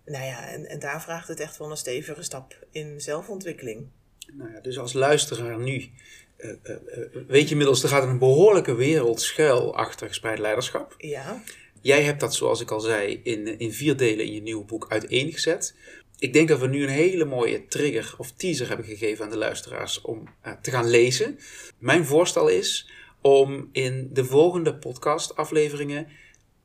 Nou 0.05 0.25
ja, 0.25 0.49
en, 0.49 0.67
en 0.67 0.79
daar 0.79 1.03
vraagt 1.03 1.29
het 1.29 1.41
echt 1.41 1.59
wel 1.59 1.71
een 1.71 1.77
stevige 1.77 2.23
stap 2.23 2.67
in 2.71 3.01
zelfontwikkeling. 3.01 3.87
Nou 4.33 4.53
ja, 4.53 4.61
dus 4.61 4.79
als 4.79 4.93
luisteraar 4.93 5.59
nu, 5.59 5.91
eh, 6.37 6.51
eh, 6.51 6.75
eh, 6.75 7.27
weet 7.27 7.45
je 7.45 7.51
inmiddels, 7.51 7.83
er 7.83 7.89
gaat 7.89 8.03
een 8.03 8.19
behoorlijke 8.19 8.75
wereld 8.75 9.21
schuil 9.21 9.77
achter 9.77 10.09
gespreid 10.09 10.39
leiderschap. 10.39 10.95
Ja, 10.99 11.43
Jij 11.81 12.03
hebt 12.03 12.21
dat, 12.21 12.35
zoals 12.35 12.61
ik 12.61 12.71
al 12.71 12.81
zei, 12.81 13.21
in, 13.23 13.59
in 13.59 13.73
vier 13.73 13.97
delen 13.97 14.25
in 14.25 14.33
je 14.33 14.43
nieuwe 14.43 14.65
boek 14.65 14.87
uiteengezet. 14.89 15.75
Ik 16.19 16.33
denk 16.33 16.49
dat 16.49 16.61
we 16.61 16.67
nu 16.67 16.83
een 16.83 16.89
hele 16.89 17.25
mooie 17.25 17.67
trigger 17.67 18.15
of 18.19 18.33
teaser 18.33 18.69
hebben 18.69 18.87
gegeven 18.87 19.25
aan 19.25 19.31
de 19.31 19.37
luisteraars 19.37 20.01
om 20.01 20.29
te 20.61 20.71
gaan 20.71 20.89
lezen. 20.89 21.39
Mijn 21.79 22.05
voorstel 22.05 22.49
is 22.49 22.91
om 23.21 23.69
in 23.73 24.11
de 24.13 24.25
volgende 24.25 24.75
podcast-afleveringen 24.75 26.09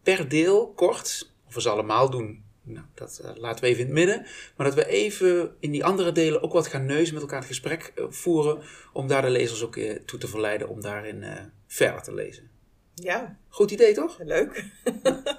per 0.03 0.29
deel 0.29 0.71
kort, 0.75 1.31
of 1.47 1.53
we 1.53 1.61
ze 1.61 1.69
allemaal 1.69 2.09
doen, 2.09 2.43
nou, 2.67 2.85
dat 2.93 3.21
eh, 3.23 3.31
laten 3.35 3.63
we 3.63 3.69
even 3.69 3.81
in 3.81 3.85
het 3.85 3.95
midden, 3.95 4.25
maar 4.55 4.65
dat 4.65 4.75
we 4.75 4.87
even 4.87 5.55
in 5.59 5.71
die 5.71 5.85
andere 5.85 6.11
delen 6.11 6.43
ook 6.43 6.53
wat 6.53 6.67
gaan 6.67 6.85
neuzen 6.85 7.13
met 7.13 7.23
elkaar 7.23 7.39
het 7.39 7.47
gesprek 7.47 7.91
eh, 7.95 8.05
voeren, 8.09 8.61
om 8.93 9.07
daar 9.07 9.21
de 9.21 9.29
lezers 9.29 9.63
ook 9.63 9.75
eh, 9.75 9.99
toe 10.05 10.19
te 10.19 10.27
verleiden 10.27 10.69
om 10.69 10.81
daarin 10.81 11.25
verder 11.67 12.01
te 12.01 12.13
lezen. 12.13 12.49
ja, 12.93 13.37
Goed 13.47 13.71
idee 13.71 13.93
toch? 13.93 14.17
leuk. 14.19 14.65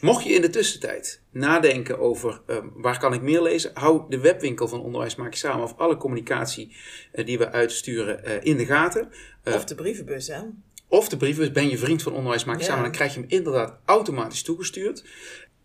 Mocht 0.00 0.24
je 0.24 0.32
in 0.32 0.40
de 0.40 0.50
tussentijd 0.50 1.22
nadenken 1.30 1.98
over 1.98 2.40
ehm, 2.46 2.66
waar 2.74 2.98
kan 2.98 3.14
ik 3.14 3.22
meer 3.22 3.42
lezen, 3.42 3.70
hou 3.74 4.02
de 4.08 4.18
webwinkel 4.18 4.68
van 4.68 4.80
Onderwijs 4.80 5.16
Maak 5.16 5.32
je 5.32 5.38
Samen 5.38 5.64
of 5.64 5.74
alle 5.76 5.96
communicatie 5.96 6.76
die 7.12 7.38
we 7.38 7.50
uitsturen 7.50 8.42
in 8.42 8.56
de 8.56 8.66
gaten. 8.66 9.08
Of 9.44 9.64
de 9.64 9.74
brievenbus, 9.74 10.26
hè? 10.26 10.40
Of 10.88 11.08
de 11.08 11.16
brievenbus, 11.16 11.52
ben 11.52 11.68
je 11.68 11.78
vriend 11.78 12.02
van 12.02 12.12
Onderwijs 12.12 12.44
Maak 12.44 12.58
je 12.58 12.64
Samen, 12.64 12.82
dan 12.82 12.92
krijg 12.92 13.14
je 13.14 13.20
hem 13.20 13.28
inderdaad 13.28 13.78
automatisch 13.84 14.42
toegestuurd. 14.42 15.04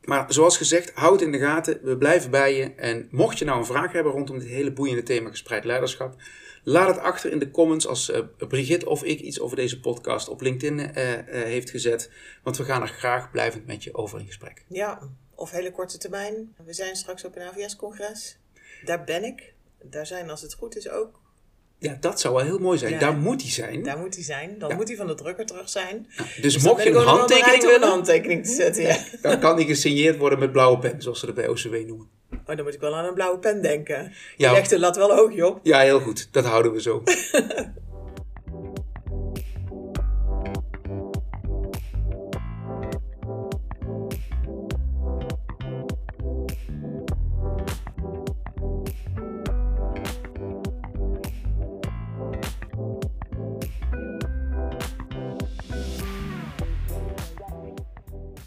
Maar 0.04 0.34
zoals 0.34 0.58
gezegd, 0.58 0.92
houd 0.94 1.22
in 1.22 1.32
de 1.32 1.40
gaten, 1.40 1.80
we 1.84 1.98
blijven 1.98 2.32
bij 2.32 2.56
je. 2.56 2.74
En 2.76 3.08
mocht 3.12 3.40
je 3.40 3.46
nou 3.46 3.58
een 3.60 3.66
vraag 3.66 3.92
hebben 3.92 4.12
rondom 4.12 4.40
dit 4.40 4.48
hele 4.48 4.74
boeiende 4.74 5.04
thema 5.04 5.30
gespreid 5.30 5.66
leiderschap, 5.66 6.16
Laat 6.66 6.88
het 6.88 6.98
achter 6.98 7.32
in 7.32 7.40
de 7.40 7.52
comments 7.52 7.88
als 7.88 8.10
uh, 8.10 8.20
Brigitte 8.38 8.90
of 8.90 9.04
ik 9.04 9.20
iets 9.20 9.40
over 9.40 9.56
deze 9.56 9.80
podcast 9.80 10.28
op 10.28 10.42
LinkedIn 10.42 10.80
uh, 10.80 11.12
uh, 11.12 11.24
heeft 11.28 11.70
gezet. 11.70 12.12
Want 12.44 12.58
we 12.58 12.64
gaan 12.64 12.82
er 12.82 12.88
graag 12.88 13.32
blijvend 13.32 13.66
met 13.66 13.84
je 13.84 13.94
over 13.94 14.20
in 14.20 14.26
gesprek. 14.26 14.66
Ja, 14.68 15.00
of 15.36 15.52
hele 15.52 15.72
korte 15.72 15.98
termijn. 15.98 16.56
We 16.66 16.74
zijn 16.74 16.96
straks 16.96 17.26
op 17.26 17.36
een 17.36 17.42
AVS-congres. 17.42 18.38
Daar 18.86 19.04
ben 19.04 19.24
ik. 19.24 19.54
Daar 19.82 20.06
zijn, 20.06 20.30
als 20.30 20.42
het 20.42 20.54
goed 20.54 20.76
is, 20.76 20.90
ook 20.90 21.22
ja, 21.84 21.98
dat 22.00 22.20
zou 22.20 22.34
wel 22.34 22.44
heel 22.44 22.60
mooi 22.60 22.78
zijn. 22.78 22.92
Ja, 22.92 23.00
daar 23.00 23.18
moet 23.18 23.42
hij 23.42 23.52
zijn. 23.52 23.84
Daar 23.84 23.98
moet 23.98 24.16
hij 24.16 24.24
zijn. 24.24 24.56
Dan 24.60 24.70
ja. 24.70 24.76
moet 24.76 24.88
hij 24.88 24.98
van 24.98 25.08
de 25.08 25.16
drukker 25.16 25.46
terug 25.46 25.70
zijn. 25.70 26.08
Ja, 26.10 26.24
dus, 26.42 26.54
dus 26.54 26.64
mocht 26.64 26.84
je 26.84 26.90
een 26.90 27.06
handtekening 27.06 27.64
willen... 27.64 27.82
een 27.82 27.88
handtekening 27.88 28.46
te 28.46 28.52
zetten, 28.52 28.84
ja. 28.84 28.98
Dan 29.22 29.40
kan 29.40 29.56
die 29.56 29.66
gesigneerd 29.66 30.18
worden 30.18 30.40
met 30.40 30.52
blauwe 30.52 30.80
pen, 30.80 31.02
zoals 31.02 31.20
ze 31.20 31.26
dat 31.26 31.36
bij 31.36 31.48
OCW 31.48 31.74
noemen. 31.88 32.08
Oh, 32.32 32.56
dan 32.56 32.64
moet 32.64 32.74
ik 32.74 32.80
wel 32.80 32.96
aan 32.96 33.06
een 33.06 33.14
blauwe 33.14 33.40
pen 33.40 33.62
denken. 33.62 34.14
Je 34.38 34.52
legt 34.52 34.70
de 34.70 34.80
lat 34.80 34.96
wel 34.96 35.16
hoog, 35.16 35.34
joh. 35.34 35.60
Ja, 35.64 35.80
heel 35.80 36.00
goed. 36.00 36.28
Dat 36.32 36.46
houden 36.46 36.72
we 36.72 36.82
zo. 36.82 37.04